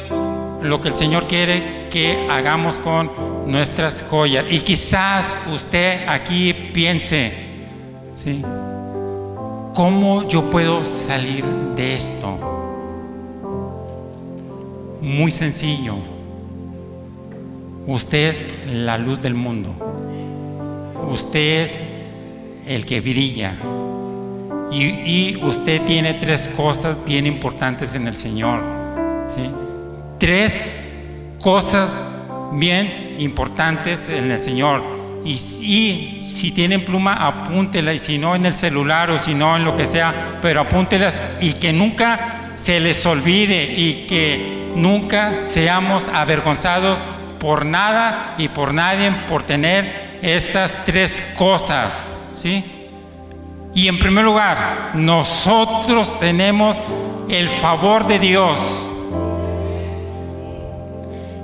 lo 0.62 0.80
que 0.80 0.88
el 0.88 0.96
Señor 0.96 1.26
quiere 1.26 1.88
que 1.90 2.26
hagamos 2.30 2.78
con 2.78 3.10
nuestras 3.50 4.02
joyas. 4.08 4.44
Y 4.48 4.60
quizás 4.60 5.36
usted 5.52 6.06
aquí 6.08 6.52
piense. 6.52 7.32
¿Cómo 9.74 10.28
yo 10.28 10.50
puedo 10.50 10.84
salir 10.84 11.44
de 11.74 11.94
esto? 11.94 12.38
Muy 15.00 15.30
sencillo. 15.30 15.94
Usted 17.86 18.28
es 18.28 18.48
la 18.72 18.98
luz 18.98 19.20
del 19.20 19.34
mundo. 19.34 19.74
Usted 21.10 21.62
es 21.62 21.84
el 22.68 22.86
que 22.86 23.00
brilla. 23.00 23.56
Y, 24.70 25.36
usted 25.42 25.82
tiene 25.82 26.14
tres 26.14 26.48
cosas 26.56 27.04
bien 27.04 27.26
importantes 27.26 27.94
en 27.96 28.06
el 28.06 28.16
Señor. 28.16 28.60
¿sí? 29.26 29.50
Tres 30.18 30.76
cosas 31.40 31.98
bien 32.52 33.14
importantes 33.18 34.08
en 34.08 34.30
el 34.30 34.38
Señor. 34.38 34.82
Y 35.24 35.36
si, 35.38 36.52
tienen 36.52 36.84
pluma, 36.84 37.26
apúntela, 37.26 37.92
y 37.92 37.98
si 37.98 38.18
no 38.18 38.34
en 38.34 38.46
el 38.46 38.54
celular 38.54 39.10
o 39.10 39.18
si 39.18 39.34
no 39.34 39.56
en 39.56 39.64
lo 39.64 39.76
que 39.76 39.86
sea, 39.86 40.38
pero 40.40 40.62
apúntelas 40.62 41.18
y 41.40 41.52
que 41.54 41.72
nunca 41.72 42.52
se 42.54 42.80
les 42.80 43.04
olvide 43.04 43.74
y 43.76 44.06
que 44.08 44.72
nunca 44.74 45.36
seamos 45.36 46.08
avergonzados 46.08 46.98
por 47.38 47.66
nada 47.66 48.34
y 48.38 48.48
por 48.48 48.72
nadie 48.72 49.12
por 49.28 49.42
tener 49.42 50.18
estas 50.22 50.84
tres 50.84 51.20
cosas, 51.36 52.10
¿sí? 52.32 52.64
Y 53.74 53.88
en 53.88 53.98
primer 53.98 54.24
lugar, 54.24 54.90
nosotros 54.94 56.18
tenemos 56.18 56.76
el 57.28 57.48
favor 57.48 58.06
de 58.06 58.18
Dios. 58.18 58.89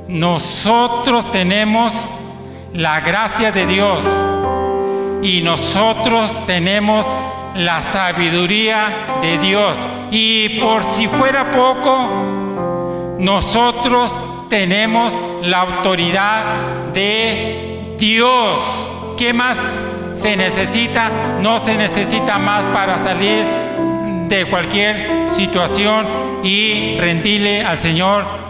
Nosotros 0.08 1.30
tenemos 1.32 2.08
la 2.72 3.00
gracia 3.00 3.50
de 3.50 3.66
Dios 3.66 4.06
y 5.22 5.42
nosotros 5.42 6.36
tenemos 6.46 7.06
la 7.56 7.82
sabiduría 7.82 9.18
de 9.20 9.38
Dios. 9.38 9.74
Y 10.10 10.60
por 10.60 10.84
si 10.84 11.08
fuera 11.08 11.50
poco, 11.50 13.16
nosotros 13.18 14.20
tenemos 14.48 15.12
la 15.42 15.60
autoridad 15.62 16.44
de 16.92 17.96
Dios. 17.98 18.92
¿Qué 19.16 19.32
más 19.32 20.10
se 20.12 20.36
necesita? 20.36 21.10
No 21.40 21.58
se 21.58 21.76
necesita 21.76 22.38
más 22.38 22.64
para 22.66 22.98
salir 22.98 23.44
de 24.28 24.46
cualquier 24.46 25.28
situación 25.28 26.06
y 26.44 26.96
rendirle 26.98 27.64
al 27.64 27.78
Señor 27.78 28.45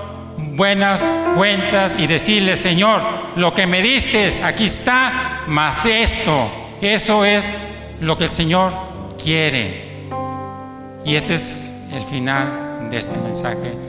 buenas 0.56 1.02
cuentas 1.34 1.92
y 1.98 2.06
decirle, 2.06 2.56
Señor, 2.56 3.02
lo 3.36 3.52
que 3.52 3.66
me 3.66 3.82
diste, 3.82 4.42
aquí 4.42 4.64
está, 4.64 5.42
más 5.46 5.84
esto. 5.86 6.48
Eso 6.80 7.24
es 7.24 7.44
lo 8.00 8.16
que 8.16 8.24
el 8.24 8.32
Señor 8.32 8.72
quiere. 9.22 10.08
Y 11.04 11.14
este 11.14 11.34
es 11.34 11.88
el 11.92 12.02
final 12.04 12.88
de 12.90 12.98
este 12.98 13.16
mensaje 13.16 13.85